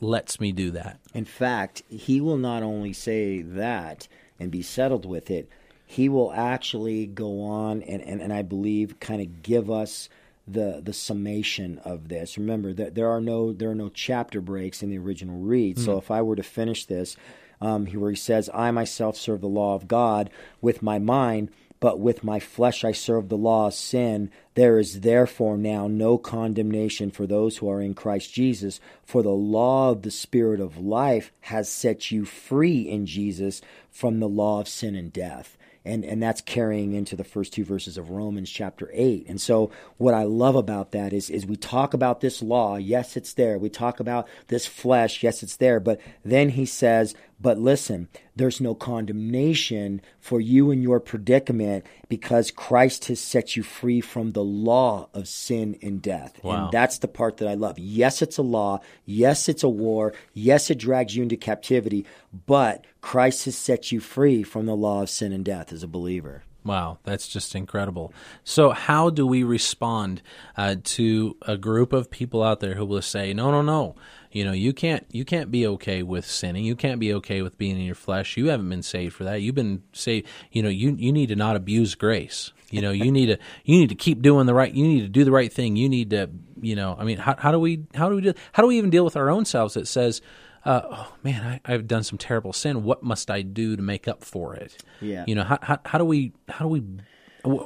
lets 0.00 0.40
me 0.40 0.52
do 0.52 0.70
that. 0.72 0.98
In 1.14 1.24
fact, 1.24 1.82
he 1.88 2.20
will 2.20 2.36
not 2.36 2.62
only 2.62 2.92
say 2.92 3.42
that 3.42 4.08
and 4.38 4.50
be 4.50 4.62
settled 4.62 5.06
with 5.06 5.30
it, 5.30 5.48
he 5.86 6.08
will 6.08 6.32
actually 6.32 7.06
go 7.06 7.42
on 7.42 7.82
and, 7.82 8.02
and, 8.02 8.20
and 8.20 8.32
I 8.32 8.42
believe 8.42 8.98
kind 8.98 9.22
of 9.22 9.42
give 9.42 9.70
us 9.70 10.08
the 10.48 10.80
the 10.82 10.92
summation 10.92 11.78
of 11.84 12.08
this. 12.08 12.36
Remember 12.36 12.72
that 12.72 12.94
there 12.94 13.08
are 13.08 13.20
no 13.20 13.52
there 13.52 13.70
are 13.70 13.76
no 13.76 13.88
chapter 13.88 14.40
breaks 14.40 14.82
in 14.82 14.90
the 14.90 14.98
original 14.98 15.38
read. 15.38 15.76
Mm-hmm. 15.76 15.84
So 15.84 15.92
hmm. 15.92 15.98
if 15.98 16.10
I 16.10 16.22
were 16.22 16.36
to 16.36 16.42
finish 16.42 16.86
this, 16.86 17.16
um, 17.62 17.86
where 17.86 18.10
he 18.10 18.16
says, 18.16 18.50
"I 18.52 18.70
myself 18.70 19.16
serve 19.16 19.40
the 19.40 19.46
law 19.46 19.74
of 19.74 19.88
God 19.88 20.28
with 20.60 20.82
my 20.82 20.98
mind." 20.98 21.50
but 21.82 21.98
with 21.98 22.22
my 22.22 22.38
flesh 22.38 22.84
I 22.84 22.92
serve 22.92 23.28
the 23.28 23.36
law 23.36 23.66
of 23.66 23.74
sin. 23.74 24.30
There 24.54 24.78
is 24.78 25.00
therefore 25.00 25.58
now 25.58 25.88
no 25.88 26.16
condemnation 26.16 27.10
for 27.10 27.26
those 27.26 27.56
who 27.56 27.68
are 27.68 27.82
in 27.82 27.94
Christ 27.94 28.32
Jesus, 28.32 28.78
for 29.04 29.20
the 29.20 29.30
law 29.30 29.90
of 29.90 30.02
the 30.02 30.12
Spirit 30.12 30.60
of 30.60 30.78
life 30.78 31.32
has 31.40 31.68
set 31.68 32.12
you 32.12 32.24
free 32.24 32.82
in 32.82 33.04
Jesus 33.04 33.62
from 33.90 34.20
the 34.20 34.28
law 34.28 34.60
of 34.60 34.68
sin 34.68 34.94
and 34.94 35.12
death 35.12 35.58
and 35.84 36.04
and 36.04 36.22
that's 36.22 36.40
carrying 36.40 36.92
into 36.92 37.16
the 37.16 37.24
first 37.24 37.52
two 37.52 37.64
verses 37.64 37.96
of 37.98 38.10
Romans 38.10 38.50
chapter 38.50 38.90
8. 38.92 39.26
And 39.28 39.40
so 39.40 39.70
what 39.96 40.14
I 40.14 40.24
love 40.24 40.54
about 40.54 40.92
that 40.92 41.12
is 41.12 41.30
is 41.30 41.46
we 41.46 41.56
talk 41.56 41.94
about 41.94 42.20
this 42.20 42.42
law, 42.42 42.76
yes 42.76 43.16
it's 43.16 43.34
there. 43.34 43.58
We 43.58 43.68
talk 43.68 44.00
about 44.00 44.28
this 44.48 44.66
flesh, 44.66 45.22
yes 45.22 45.42
it's 45.42 45.56
there, 45.56 45.80
but 45.80 46.00
then 46.24 46.50
he 46.50 46.66
says, 46.66 47.14
but 47.42 47.58
listen, 47.58 48.08
there's 48.36 48.60
no 48.60 48.74
condemnation 48.74 50.00
for 50.20 50.40
you 50.40 50.70
in 50.70 50.80
your 50.80 51.00
predicament 51.00 51.84
because 52.08 52.52
Christ 52.52 53.06
has 53.06 53.20
set 53.20 53.56
you 53.56 53.64
free 53.64 54.00
from 54.00 54.30
the 54.30 54.44
law 54.44 55.08
of 55.12 55.26
sin 55.26 55.76
and 55.82 56.00
death. 56.00 56.38
Wow. 56.44 56.64
And 56.64 56.72
that's 56.72 56.98
the 56.98 57.08
part 57.08 57.38
that 57.38 57.48
I 57.48 57.54
love. 57.54 57.80
Yes, 57.80 58.22
it's 58.22 58.38
a 58.38 58.42
law. 58.42 58.80
Yes, 59.04 59.48
it's 59.48 59.64
a 59.64 59.68
war. 59.68 60.14
Yes, 60.32 60.70
it 60.70 60.78
drags 60.78 61.16
you 61.16 61.24
into 61.24 61.36
captivity, 61.36 62.06
but 62.46 62.86
Christ 63.02 63.44
has 63.44 63.56
set 63.56 63.92
you 63.92 64.00
free 64.00 64.42
from 64.42 64.64
the 64.64 64.74
law 64.74 65.02
of 65.02 65.10
sin 65.10 65.32
and 65.32 65.44
death 65.44 65.72
as 65.72 65.82
a 65.82 65.88
believer. 65.88 66.44
Wow, 66.64 66.98
that's 67.02 67.26
just 67.26 67.56
incredible. 67.56 68.14
So, 68.44 68.70
how 68.70 69.10
do 69.10 69.26
we 69.26 69.42
respond 69.42 70.22
uh, 70.56 70.76
to 70.84 71.36
a 71.42 71.56
group 71.58 71.92
of 71.92 72.08
people 72.08 72.42
out 72.42 72.60
there 72.60 72.74
who 72.74 72.86
will 72.86 73.02
say, 73.02 73.34
"No, 73.34 73.50
no, 73.50 73.62
no, 73.62 73.96
you 74.32 74.44
know, 74.44 74.52
you 74.52 74.72
can't, 74.72 75.04
you 75.10 75.24
can't 75.24 75.50
be 75.50 75.66
okay 75.66 76.02
with 76.02 76.24
sinning. 76.24 76.64
You 76.64 76.74
can't 76.74 76.98
be 76.98 77.12
okay 77.14 77.42
with 77.42 77.58
being 77.58 77.76
in 77.76 77.82
your 77.82 77.94
flesh. 77.94 78.36
You 78.36 78.48
haven't 78.48 78.70
been 78.70 78.82
saved 78.82 79.14
for 79.14 79.24
that. 79.24 79.42
You've 79.42 79.54
been 79.54 79.82
saved. 79.92 80.26
You 80.52 80.62
know, 80.62 80.70
you 80.70 80.94
you 80.96 81.12
need 81.12 81.28
to 81.28 81.36
not 81.36 81.56
abuse 81.56 81.94
grace. 81.94 82.52
You 82.70 82.80
know, 82.80 82.92
you 82.92 83.12
need 83.12 83.26
to 83.26 83.38
you 83.64 83.78
need 83.78 83.90
to 83.90 83.94
keep 83.94 84.22
doing 84.22 84.46
the 84.46 84.54
right. 84.54 84.72
You 84.72 84.86
need 84.86 85.00
to 85.00 85.08
do 85.08 85.24
the 85.24 85.32
right 85.32 85.52
thing. 85.52 85.76
You 85.76 85.88
need 85.88 86.10
to, 86.10 86.30
you 86.60 86.74
know, 86.74 86.96
I 86.98 87.04
mean, 87.04 87.18
how, 87.18 87.36
how 87.36 87.52
do 87.52 87.58
we 87.58 87.84
how 87.94 88.08
do 88.08 88.14
we 88.14 88.22
do 88.22 88.34
how 88.52 88.62
do 88.62 88.68
we 88.68 88.78
even 88.78 88.88
deal 88.88 89.04
with 89.04 89.16
our 89.16 89.28
own 89.28 89.44
selves 89.44 89.74
that 89.74 89.86
says 89.86 90.22
uh, 90.64 90.82
oh 90.90 91.12
man, 91.22 91.60
I, 91.64 91.70
have 91.72 91.86
done 91.86 92.02
some 92.02 92.18
terrible 92.18 92.52
sin. 92.52 92.84
What 92.84 93.02
must 93.02 93.30
I 93.30 93.42
do 93.42 93.76
to 93.76 93.82
make 93.82 94.06
up 94.06 94.22
for 94.24 94.54
it? 94.54 94.76
Yeah. 95.00 95.24
You 95.26 95.34
know, 95.34 95.44
how, 95.44 95.58
how, 95.62 95.78
how 95.84 95.98
do 95.98 96.04
we, 96.04 96.32
how 96.48 96.64
do 96.64 96.68
we, 96.68 96.82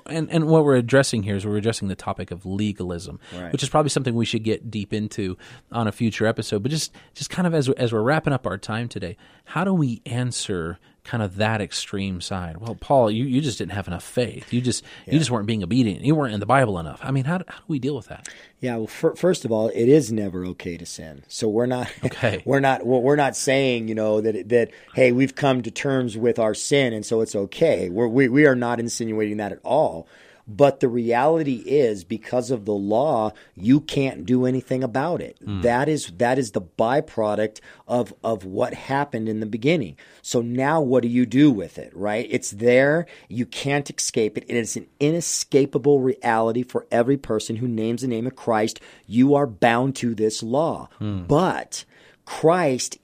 and, 0.07 0.31
and 0.31 0.47
what 0.47 0.65
we're 0.65 0.77
addressing 0.77 1.23
here 1.23 1.37
is 1.37 1.45
we're 1.45 1.59
addressing 1.59 1.89
the 1.89 1.95
topic 1.97 2.31
of 2.31 2.47
legalism, 2.47 3.21
right. 3.35 3.53
which 3.53 3.63
is 3.63 3.69
probably 3.69 3.91
something 3.91 4.15
we 4.15 4.25
should 4.25 4.43
get 4.43 4.71
deep 4.71 4.95
into 4.95 5.37
on 5.71 5.87
a 5.87 5.93
future 5.93 6.27
episode. 6.27 6.63
But 6.63 6.71
just, 6.71 6.93
just 7.15 7.29
kind 7.29 7.47
of 7.47 7.55
as, 7.55 7.69
as 7.71 7.93
we're 7.93 8.03
wrapping 8.03 8.33
up 8.33 8.47
our 8.47 8.57
time 8.57 8.89
today, 8.89 9.19
how 9.45 9.65
do 9.65 9.75
we 9.75 10.01
answer 10.07 10.79
kind 11.07 11.23
of 11.23 11.37
that 11.37 11.61
extreme 11.61 12.21
side. 12.21 12.59
Well, 12.59 12.75
Paul, 12.75 13.11
you, 13.11 13.25
you 13.25 13.41
just 13.41 13.59
didn't 13.59 13.73
have 13.73 13.87
enough 13.87 14.03
faith. 14.05 14.53
You 14.53 14.61
just 14.61 14.85
you 15.07 15.19
just 15.19 15.31
weren't 15.31 15.47
being 15.47 15.63
obedient. 15.63 16.03
You 16.05 16.15
weren't 16.15 16.35
in 16.35 16.41
the 16.41 16.47
Bible 16.47 16.79
enough. 16.79 17.01
I 17.03 17.11
mean, 17.11 17.25
how 17.25 17.39
do, 17.39 17.45
how 17.49 17.59
do 17.59 17.65
we 17.69 17.79
deal 17.79 17.95
with 17.97 18.07
that? 18.07 18.29
Yeah, 18.61 18.77
well, 18.77 18.87
fir- 18.87 19.15
first 19.15 19.45
of 19.45 19.53
all, 19.53 19.69
it 19.69 19.89
is 19.89 20.11
never 20.11 20.45
okay 20.47 20.77
to 20.77 20.85
sin. 20.87 21.23
So 21.29 21.49
we're 21.49 21.67
not, 21.67 21.93
Okay. 22.05 22.43
we're 22.45 22.61
not, 22.61 22.85
we're 22.85 23.17
not 23.17 23.37
saying, 23.37 23.89
you 23.89 23.95
know, 23.95 24.21
that 24.21 24.49
that 24.49 24.71
hey, 24.95 25.13
we've 25.13 25.35
come 25.35 25.63
to 25.63 25.71
terms 25.71 26.17
with 26.17 26.39
our 26.39 26.55
sin, 26.55 26.93
and 26.93 27.07
so 27.07 27.21
it's 27.21 27.37
okay. 27.37 27.89
We're, 27.89 28.09
we 28.09 28.29
we 28.29 28.47
are 28.47 28.57
not 28.57 28.81
insinuating 28.81 29.37
that 29.39 29.53
at 29.53 29.61
all. 29.63 30.09
But 30.49 30.79
the 30.79 30.89
reality 30.89 31.57
is, 31.67 32.05
because 32.05 32.53
of 32.53 32.65
the 32.65 32.75
law, 32.75 33.33
you 33.57 33.81
can't 33.81 34.25
do 34.25 34.47
anything 34.47 34.85
about 34.85 35.21
it. 35.21 35.39
Hmm. 35.45 35.63
That 35.63 35.89
is 35.89 36.13
that 36.19 36.39
is 36.39 36.53
the 36.53 36.61
byproduct 36.61 37.61
of 37.89 38.15
of 38.23 38.45
what 38.45 38.75
happened 38.75 39.29
in 39.29 39.41
the 39.41 39.47
beginning. 39.47 39.97
So 40.23 40.43
now, 40.43 40.81
what 40.81 41.03
do 41.03 41.09
you 41.09 41.27
do 41.27 41.51
with 41.51 41.79
it? 41.79 41.91
Right? 41.97 42.29
It's 42.31 42.53
there. 42.53 43.07
You 43.29 43.45
can't 43.45 43.91
escape 43.91 44.39
it. 44.39 44.45
It 44.49 44.57
is 44.57 44.77
an 44.77 44.87
inescapable 45.01 46.01
reality 46.01 46.63
for 46.63 46.87
every 46.93 47.17
person 47.17 47.57
who 47.57 47.67
names 47.67 48.03
the 48.03 48.09
name 48.09 48.27
of 48.27 48.37
Christ. 48.37 48.79
You 49.07 49.35
are 49.35 49.47
bound 49.47 49.97
to 49.97 50.15
this 50.15 50.45
law. 50.45 50.89
Hmm. 50.99 51.25
But 51.25 51.85
Christ 52.25 52.99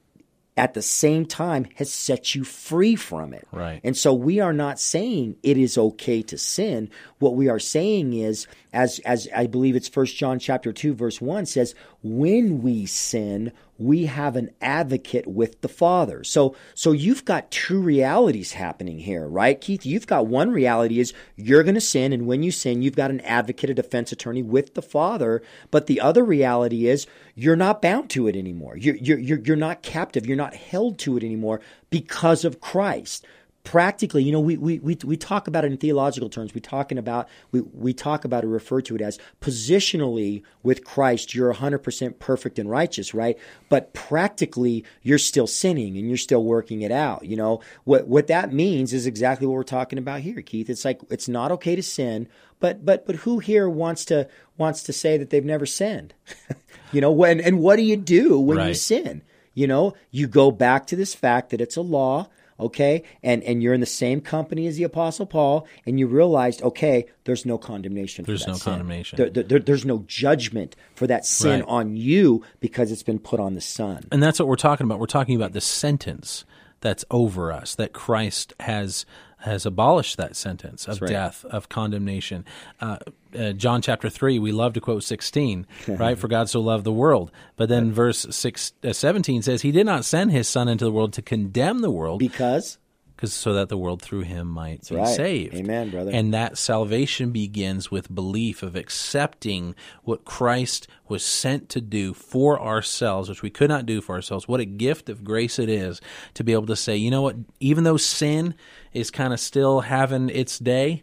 at 0.57 0.75
the 0.75 0.83
same 0.83 1.25
time 1.25 1.67
has 1.77 1.91
set 1.91 2.35
you 2.35 2.45
free 2.45 2.95
from 2.95 3.33
it. 3.33 3.47
Right. 3.53 3.81
And 3.83 3.97
so 3.97 4.13
we 4.13 4.41
are 4.41 4.53
not 4.53 4.79
saying 4.79 5.37
it 5.43 5.57
is 5.57 5.79
okay 5.79 6.23
to 6.23 6.37
sin. 6.37 6.91
What 7.19 7.37
we 7.37 7.49
are 7.49 7.59
saying 7.59 8.13
is 8.13 8.47
as 8.73 8.99
as 9.01 9.29
I 9.35 9.47
believe 9.47 9.77
it's 9.77 9.89
First 9.89 10.17
John 10.17 10.39
chapter 10.39 10.73
2 10.73 10.95
verse 10.95 11.21
1 11.21 11.47
says 11.47 11.75
when 12.03 12.63
we 12.63 12.87
sin 12.87 13.53
we 13.79 14.07
have 14.07 14.37
an 14.37 14.51
advocate 14.61 15.27
with 15.27 15.61
the 15.61 15.69
Father. 15.69 16.23
So 16.25 16.55
so 16.75 16.93
you've 16.93 17.25
got 17.25 17.51
two 17.51 17.81
realities 17.81 18.53
happening 18.53 18.99
here, 18.99 19.27
right? 19.27 19.61
Keith, 19.61 19.85
you've 19.85 20.07
got 20.07 20.27
one 20.27 20.51
reality 20.51 21.01
is 21.01 21.13
you're 21.37 21.65
going 21.65 21.75
to 21.75 21.81
sin 21.81 22.13
and 22.13 22.27
when 22.27 22.43
you 22.43 22.51
sin 22.51 22.83
you've 22.83 22.97
got 22.97 23.11
an 23.11 23.21
advocate, 23.21 23.71
a 23.71 23.75
defense 23.75 24.13
attorney 24.13 24.43
with 24.43 24.75
the 24.75 24.83
Father, 24.83 25.43
but 25.71 25.87
the 25.87 26.01
other 26.01 26.25
reality 26.25 26.87
is 26.87 27.07
you're 27.35 27.57
not 27.57 27.83
bound 27.83 28.09
to 28.11 28.27
it 28.29 28.37
anymore. 28.37 28.77
You're 28.77 28.97
you're 28.97 29.19
you're, 29.19 29.41
you're 29.41 29.57
not 29.57 29.83
captive, 29.83 30.27
you're 30.27 30.37
not 30.37 30.55
held 30.55 30.99
to 31.01 31.17
it 31.17 31.25
anymore 31.25 31.61
because 31.91 32.45
of 32.45 32.61
Christ 32.61 33.27
practically, 33.65 34.25
you 34.25 34.33
know, 34.33 34.41
we, 34.41 34.57
we, 34.57 34.79
we, 34.81 34.99
we 35.05 35.17
talk 35.17 35.47
about 35.47 35.65
it 35.65 35.71
in 35.71 35.79
theological 35.79 36.29
terms. 36.29 36.53
We 36.53 36.61
talking 36.61 36.99
about 36.99 37.29
we, 37.53 37.61
we 37.61 37.93
talk 37.93 38.25
about 38.25 38.43
it, 38.45 38.49
refer 38.49 38.81
to 38.83 38.97
it 38.97 39.01
as 39.01 39.19
positionally 39.41 40.43
with 40.63 40.85
Christ, 40.85 41.35
you're 41.35 41.53
100% 41.55 42.19
perfect 42.19 42.59
and 42.59 42.69
righteous, 42.69 43.15
right? 43.15 43.39
But 43.69 43.95
practically, 43.95 44.85
you're 45.03 45.19
still 45.19 45.47
sinning 45.47 45.97
and 45.97 46.09
you're 46.09 46.17
still 46.17 46.43
working 46.43 46.83
it 46.83 46.91
out. 46.91 47.25
You 47.25 47.37
know, 47.37 47.61
what 47.85 48.09
what 48.09 48.27
that 48.27 48.53
means 48.53 48.93
is 48.93 49.07
exactly 49.07 49.47
what 49.47 49.55
we're 49.55 49.63
talking 49.63 49.99
about 49.99 50.21
here, 50.21 50.43
Keith. 50.43 50.69
It's 50.69 50.85
like 50.85 51.01
it's 51.11 51.29
not 51.29 51.53
okay 51.53 51.77
to 51.77 51.83
sin, 51.83 52.29
but 52.59 52.85
but 52.85 53.07
but 53.07 53.17
who 53.17 53.39
here 53.39 53.69
wants 53.69 54.05
to 54.07 54.29
wants 54.59 54.83
to 54.85 54.93
say 54.93 55.17
that 55.19 55.31
they've 55.31 55.45
never 55.45 55.67
sinned? 55.67 56.15
you 56.93 57.01
know, 57.01 57.13
when 57.13 57.41
and 57.41 57.61
what 57.61 57.77
do 57.77 57.83
you 57.83 57.97
do 57.97 58.41
when 58.41 58.67
you 58.67 58.75
sin? 58.75 59.23
You 59.55 59.67
know, 59.67 59.95
you 60.11 60.27
go 60.27 60.51
back 60.51 60.87
to 60.89 60.97
this 60.97 61.15
fact 61.15 61.51
that 61.51 61.61
it's 61.61 61.77
a 61.77 61.83
law 61.83 62.29
okay 62.63 63.03
and 63.23 63.43
and 63.45 63.63
you're 63.63 63.75
in 63.75 63.81
the 63.81 63.87
same 63.87 64.21
company 64.21 64.67
as 64.67 64.77
the 64.77 64.85
apostle 64.85 65.27
paul 65.27 65.67
and 65.87 65.99
you 65.99 66.07
realized 66.07 66.63
okay 66.63 67.07
there's 67.25 67.45
no 67.47 67.59
condemnation 67.59 68.25
There's 68.25 68.41
for 68.43 68.47
that 68.47 68.53
no 68.53 68.59
sin. 68.59 68.73
condemnation. 68.73 69.17
There- 69.17 69.31
there- 69.43 69.59
there's 69.61 69.85
no 69.85 70.05
judgment 70.07 70.75
for 70.95 71.07
that 71.07 71.25
sin 71.27 71.61
Right. 71.61 71.69
on 71.69 71.97
you 71.97 72.43
because 72.61 72.91
it's 72.93 73.03
been 73.03 73.19
put 73.19 73.39
on 73.41 73.55
the 73.55 73.61
son 73.61 74.07
And 74.11 74.23
that's 74.23 74.39
what 74.39 74.49
we're 74.49 74.57
talking 74.57 74.85
about. 74.87 74.99
We're 74.99 75.07
talking 75.07 75.37
about 75.37 75.53
the 75.53 75.61
sentence 75.61 76.45
that's 76.81 77.05
over 77.11 77.53
us, 77.53 77.75
that 77.77 77.93
Christ 77.93 78.53
has 78.59 79.07
has 79.43 79.67
abolished 79.67 80.17
that 80.17 80.37
sentence 80.37 80.87
of 80.87 81.01
right. 81.01 81.11
death, 81.11 81.45
of 81.47 81.69
condemnation. 81.69 82.45
Uh, 82.81 82.99
uh, 83.39 83.53
John 83.53 83.83
chapter 83.83 84.09
3, 84.09 84.39
we 84.39 84.53
love 84.53 84.75
to 84.75 84.81
quote 84.81 85.03
16, 85.03 85.67
right? 85.89 86.19
For 86.19 86.29
God 86.29 86.49
so 86.49 86.61
loved 86.61 86.85
the 86.85 86.93
world. 86.93 87.31
But 87.57 87.69
then 87.69 87.93
verse 87.93 88.27
six, 88.31 88.73
uh, 88.85 88.93
17 88.93 89.43
says, 89.43 89.63
He 89.63 89.73
did 89.73 89.87
not 89.87 90.05
send 90.05 90.33
His 90.33 90.49
Son 90.49 90.69
into 90.69 90.85
the 90.85 90.93
world 90.93 91.13
to 91.15 91.23
condemn 91.23 91.81
the 91.81 91.91
world, 91.91 92.21
because 92.21 92.79
because 93.23 93.35
so 93.35 93.53
that 93.53 93.69
the 93.69 93.79
world 93.79 94.03
through 94.03 94.23
him 94.23 94.49
might 94.49 94.89
be 94.89 94.97
right. 94.97 95.07
saved. 95.07 95.55
Amen, 95.55 95.91
brother. 95.91 96.11
And 96.13 96.35
that 96.35 96.59
salvation 96.59 97.31
begins 97.31 97.89
with 97.89 98.13
belief 98.13 98.65
of 98.65 98.75
accepting 98.75 99.77
what 100.03 100.25
Christ 100.25 100.89
was 101.07 101.25
sent 101.25 101.69
to 101.69 101.81
do 101.81 102.15
for 102.15 102.61
ourselves, 102.61 103.29
which 103.29 103.41
we 103.41 103.49
could 103.49 103.69
not 103.69 103.87
do 103.87 104.01
for 104.01 104.17
ourselves. 104.17 104.49
What 104.49 104.59
a 104.59 104.65
gift 104.65 105.09
of 105.09 105.23
grace 105.23 105.61
it 105.61 105.69
is 105.69 106.01
to 106.35 106.43
be 106.43 106.53
able 106.53 106.67
to 106.67 106.75
say, 106.75 106.97
you 106.97 107.13
know 107.13 107.23
what, 107.23 107.37
even 107.61 107.85
though 107.85 107.97
sin 107.97 108.57
is 108.93 109.11
kind 109.11 109.33
of 109.33 109.41
still 109.41 109.81
having 109.81 110.29
its 110.29 110.59
day, 110.59 111.03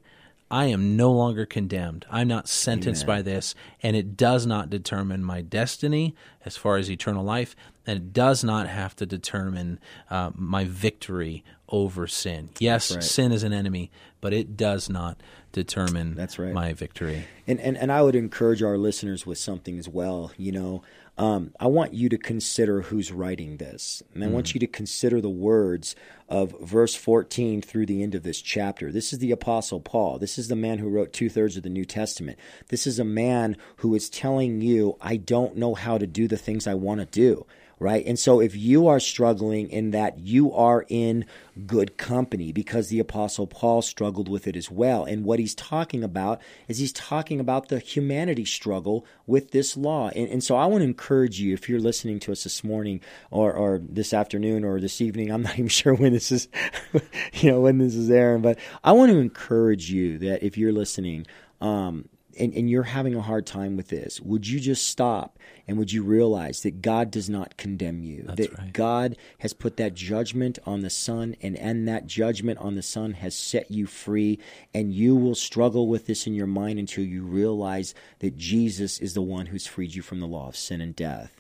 I 0.52 0.66
am 0.66 0.98
no 0.98 1.12
longer 1.12 1.46
condemned. 1.46 2.06
I'm 2.10 2.28
not 2.28 2.48
sentenced 2.48 3.06
by 3.06 3.22
this, 3.22 3.54
and 3.84 3.96
it 3.96 4.18
does 4.18 4.48
not 4.48 4.70
determine 4.70 5.24
my 5.24 5.42
destiny 5.42 6.16
as 6.44 6.58
far 6.58 6.78
as 6.78 6.90
eternal 6.90 7.24
life, 7.24 7.56
and 7.86 7.98
it 7.98 8.14
does 8.14 8.44
not 8.44 8.68
have 8.68 8.96
to 8.96 9.06
determine 9.06 9.80
uh, 10.10 10.32
my 10.34 10.66
victory 10.66 11.44
over 11.70 12.08
sin. 12.08 12.50
Yes, 12.60 12.94
right. 12.94 13.04
sin 13.04 13.32
is 13.32 13.44
an 13.44 13.54
enemy, 13.54 13.92
but 14.22 14.34
it 14.34 14.58
does 14.58 14.90
not 14.90 15.22
determine 15.52 16.16
That's 16.16 16.38
right. 16.38 16.54
my 16.54 16.74
victory. 16.74 17.26
and, 17.48 17.60
and 17.60 17.78
and 17.78 17.92
I 17.92 18.02
would 18.02 18.16
encourage 18.16 18.62
our 18.62 18.78
listeners 18.78 19.26
with 19.26 19.38
something 19.38 19.80
as 19.80 19.88
well. 19.88 20.32
You 20.38 20.52
know, 20.52 20.84
um, 21.18 21.54
I 21.60 21.68
want 21.68 21.94
you 21.94 22.10
to 22.10 22.18
consider 22.18 22.82
who's 22.82 23.12
writing 23.12 23.58
this, 23.58 24.04
and 24.14 24.24
I 24.24 24.28
want 24.28 24.54
you 24.54 24.60
to 24.60 24.68
consider 24.68 25.22
the 25.22 25.30
words 25.30 25.96
of 26.28 26.56
verse 26.62 26.94
14 26.96 27.62
through 27.62 27.88
the 27.88 28.04
end 28.04 28.14
of 28.14 28.24
this 28.24 28.42
chapter. 28.42 28.92
This 28.92 29.12
is 29.12 29.20
the 29.20 29.32
Apostle 29.32 29.80
Paul. 29.80 30.20
This 30.20 30.38
is 30.38 30.48
the 30.48 30.56
man 30.56 30.78
who 30.78 30.88
wrote 30.90 31.12
two 31.12 31.30
thirds 31.30 31.58
of 31.58 31.64
the 31.64 31.70
New 31.70 31.86
Testament. 31.86 32.38
This 32.68 32.86
is 32.86 33.00
a 33.00 33.04
man 33.04 33.58
who 33.78 33.96
is 33.96 34.10
telling 34.10 34.62
you, 34.62 34.96
"I 35.02 35.18
don't 35.18 35.58
know 35.58 35.74
how 35.74 35.98
to 35.98 36.08
do 36.08 36.28
the 36.28 36.38
things 36.38 36.68
I 36.68 36.76
want 36.76 37.00
to 37.00 37.06
do." 37.06 37.46
Right? 37.80 38.06
And 38.06 38.20
so 38.20 38.42
if 38.42 38.56
you 38.56 38.88
are 38.88 39.00
struggling 39.00 39.70
in 39.70 39.92
that, 39.92 40.20
you 40.20 40.54
are 40.54 40.86
in 40.90 41.26
good 41.66 41.98
company 41.98 42.52
because 42.52 42.90
the 42.90 43.00
Apostle 43.00 43.48
Paul 43.48 43.82
struggled 43.82 44.28
with 44.28 44.48
it 44.48 44.56
as 44.56 44.70
well. 44.70 45.06
And 45.06 45.24
what 45.24 45.40
he's 45.40 45.56
talking 45.56 46.04
about 46.04 46.42
is 46.68 46.78
he's 46.78 46.92
talking 46.92 47.40
about 47.40 47.70
the 47.70 47.80
humanity 47.80 48.46
struggle 48.46 49.06
with 49.26 49.52
this 49.52 49.78
law. 49.78 50.10
And, 50.10 50.30
and 50.30 50.44
so 50.44 50.58
I 50.58 50.66
want 50.66 50.82
to 50.82 50.86
encourage 50.86 51.40
you, 51.40 51.54
if 51.54 51.70
you're 51.70 51.80
listening 51.80 52.20
to 52.22 52.34
us 52.34 52.44
this 52.44 52.64
morning 52.64 53.00
or, 53.32 53.54
or 53.54 53.80
this 53.82 54.14
afternoon 54.14 54.66
or 54.66 54.80
this 54.80 55.00
evening, 55.00 55.32
I'm 55.32 55.44
not 55.44 55.54
even 55.54 55.70
sure 55.70 55.94
when 55.94 56.14
this 56.14 56.32
is, 56.32 56.50
you 57.34 57.52
know, 57.52 57.62
when 57.62 57.78
this 57.78 57.96
is 57.96 58.12
airing, 58.12 58.42
but 58.42 58.60
I 58.84 58.92
want 58.92 59.12
to 59.12 59.18
encourage 59.18 59.90
you 59.90 60.18
that 60.20 60.46
if 60.46 60.58
you're 60.58 60.74
listening, 60.74 61.26
um, 61.62 62.10
and, 62.40 62.54
and 62.54 62.70
you're 62.70 62.84
having 62.84 63.16
a 63.16 63.22
hard 63.22 63.46
time 63.46 63.76
with 63.76 63.90
this, 63.90 64.20
would 64.22 64.48
you 64.48 64.60
just 64.60 64.88
stop 64.88 65.38
and 65.68 65.78
would 65.78 65.92
you 65.92 66.04
realize 66.04 66.64
that 66.64 66.82
God 66.82 67.12
does 67.12 67.30
not 67.30 67.58
condemn 67.58 68.04
you? 68.04 68.24
that 68.24 68.58
right. 68.58 68.74
God 68.74 69.18
has 69.40 69.54
put 69.54 69.78
that 69.78 69.94
judgment 69.94 70.60
on 70.66 70.82
the 70.82 70.90
Son, 70.90 71.36
and, 71.42 71.58
and 71.58 71.88
that 71.88 72.08
judgment 72.08 72.60
on 72.60 72.76
the 72.76 72.82
Son 72.82 73.14
has 73.14 73.36
set 73.36 73.70
you 73.70 73.86
free, 73.86 74.40
and 74.74 74.94
you 74.94 75.16
will 75.16 75.36
struggle 75.36 75.88
with 75.88 76.06
this 76.06 76.26
in 76.26 76.34
your 76.34 76.48
mind 76.48 76.80
until 76.80 77.04
you 77.04 77.24
realize 77.24 77.94
that 78.20 78.38
Jesus 78.38 79.00
is 79.00 79.14
the 79.14 79.22
one 79.22 79.48
who's 79.48 79.68
freed 79.68 79.94
you 79.94 80.02
from 80.02 80.20
the 80.20 80.28
law 80.28 80.48
of 80.48 80.56
sin 80.56 80.82
and 80.82 80.96
death. 80.96 81.39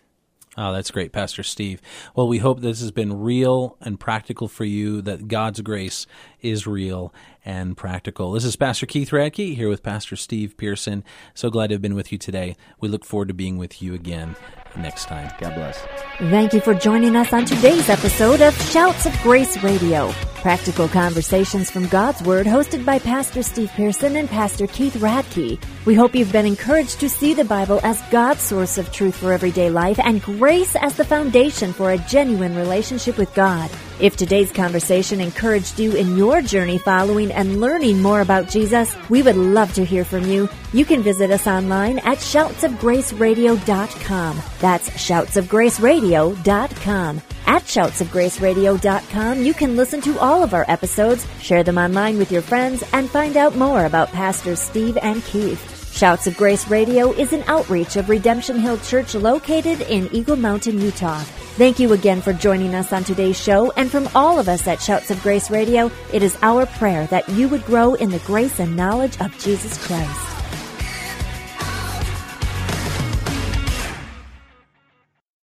Oh, 0.62 0.74
that's 0.74 0.91
great, 0.91 1.13
Pastor 1.13 1.41
Steve. 1.41 1.82
Well, 2.13 2.28
we 2.28 2.39
hope 2.39 2.60
this 2.60 2.82
has 2.82 2.91
been 2.91 3.22
real 3.22 3.78
and 3.80 3.98
practical 3.98 4.50
for 4.50 4.65
you, 4.65 5.02
that 5.04 5.30
God's 5.30 5.62
grace 5.62 6.06
is 6.41 6.67
real 6.67 7.13
and 7.45 7.78
practical. 7.78 8.34
This 8.34 8.43
is 8.43 8.58
Pastor 8.58 8.86
Keith 8.86 9.12
Radke 9.12 9.56
here 9.56 9.69
with 9.69 9.84
Pastor 9.84 10.17
Steve 10.17 10.58
Pearson. 10.58 11.06
So 11.34 11.50
glad 11.50 11.67
to 11.67 11.76
have 11.76 11.82
been 11.82 11.95
with 11.95 12.12
you 12.12 12.17
today. 12.17 12.58
We 12.82 12.89
look 12.89 13.06
forward 13.06 13.30
to 13.30 13.34
being 13.34 13.58
with 13.58 13.82
you 13.82 13.93
again 13.93 14.36
next 14.77 15.05
time. 15.05 15.32
God 15.39 15.55
bless. 15.55 15.79
Thank 16.17 16.53
you 16.53 16.62
for 16.62 16.73
joining 16.73 17.15
us 17.15 17.34
on 17.34 17.45
today's 17.45 17.89
episode 17.89 18.41
of 18.41 18.53
Shouts 18.62 19.05
of 19.05 19.13
Grace 19.21 19.62
Radio. 19.63 20.12
Practical 20.36 20.88
conversations 20.88 21.69
from 21.69 21.88
God's 21.88 22.21
Word 22.23 22.45
hosted 22.45 22.86
by 22.86 22.99
Pastor 22.99 23.43
Steve 23.43 23.71
Pearson 23.71 24.15
and 24.15 24.29
Pastor 24.29 24.67
Keith 24.67 24.95
Radke. 24.95 25.62
We 25.86 25.95
hope 25.95 26.15
you've 26.15 26.32
been 26.32 26.45
encouraged 26.45 26.99
to 27.01 27.10
see 27.10 27.34
the 27.34 27.43
Bible 27.43 27.79
as 27.84 28.01
God's 28.10 28.41
source 28.41 28.77
of 28.77 28.91
truth 28.91 29.15
for 29.15 29.34
everyday 29.34 29.69
life 29.69 29.99
and 29.99 30.21
grace 30.21 30.75
as 30.77 30.95
the 30.95 31.05
foundation 31.05 31.73
for 31.73 31.91
a 31.91 31.97
genuine 31.97 32.55
relationship 32.55 33.17
with 33.17 33.34
God. 33.34 33.69
If 33.99 34.15
today's 34.15 34.51
conversation 34.51 35.19
encouraged 35.19 35.77
you 35.77 35.93
in 35.93 36.15
your 36.15 36.41
journey 36.41 36.77
following 36.77 37.33
and 37.33 37.59
learning 37.59 38.01
more 38.01 38.21
about 38.21 38.47
Jesus, 38.47 38.95
we 39.09 39.21
would 39.21 39.35
love 39.35 39.73
to 39.73 39.83
hear 39.83 40.05
from 40.05 40.25
you. 40.25 40.47
You 40.71 40.85
can 40.85 41.03
visit 41.03 41.31
us 41.31 41.47
online 41.47 41.99
at 41.99 42.19
shoutsofgraceradio.com. 42.19 44.41
That's 44.59 44.89
shoutsofgraceradio.com. 44.91 47.21
At 47.45 47.63
shoutsofgraceradio.com, 47.63 49.43
you 49.43 49.53
can 49.53 49.75
listen 49.75 49.99
to 50.01 50.17
all 50.19 50.43
of 50.43 50.53
our 50.53 50.63
episodes, 50.69 51.27
share 51.41 51.63
them 51.63 51.77
online 51.77 52.17
with 52.17 52.31
your 52.31 52.43
friends, 52.43 52.83
and 52.93 53.09
find 53.09 53.35
out 53.35 53.57
more 53.57 53.83
about 53.85 54.13
Pastors 54.13 54.59
Steve 54.59 54.97
and 55.01 55.21
Keith. 55.25 55.79
Shouts 55.91 56.28
of 56.28 56.38
Grace 56.38 56.67
Radio 56.69 57.12
is 57.12 57.34
an 57.34 57.43
outreach 57.47 57.97
of 57.97 58.08
Redemption 58.10 58.58
Hill 58.58 58.78
Church 58.78 59.15
located 59.15 59.82
in 59.82 60.10
Eagle 60.13 60.38
Mountain, 60.38 60.80
Utah. 60.80 61.19
Thank 61.58 61.78
you 61.78 61.91
again 61.91 62.21
for 62.21 62.32
joining 62.32 62.73
us 62.73 62.93
on 62.93 63.04
today's 63.04 63.38
show. 63.38 63.71
And 63.71 63.91
from 63.91 64.08
all 64.15 64.39
of 64.39 64.47
us 64.47 64.65
at 64.65 64.82
Shouts 64.82 65.12
of 65.12 65.21
Grace 65.21 65.52
Radio, 65.52 65.91
it 66.13 66.23
is 66.23 66.38
our 66.41 66.65
prayer 66.65 67.06
that 67.08 67.28
you 67.28 67.49
would 67.49 67.65
grow 67.65 67.95
in 67.95 68.12
the 68.12 68.19
grace 68.19 68.60
and 68.60 68.78
knowledge 68.78 69.19
of 69.19 69.38
Jesus 69.39 69.78
Christ. 69.86 70.38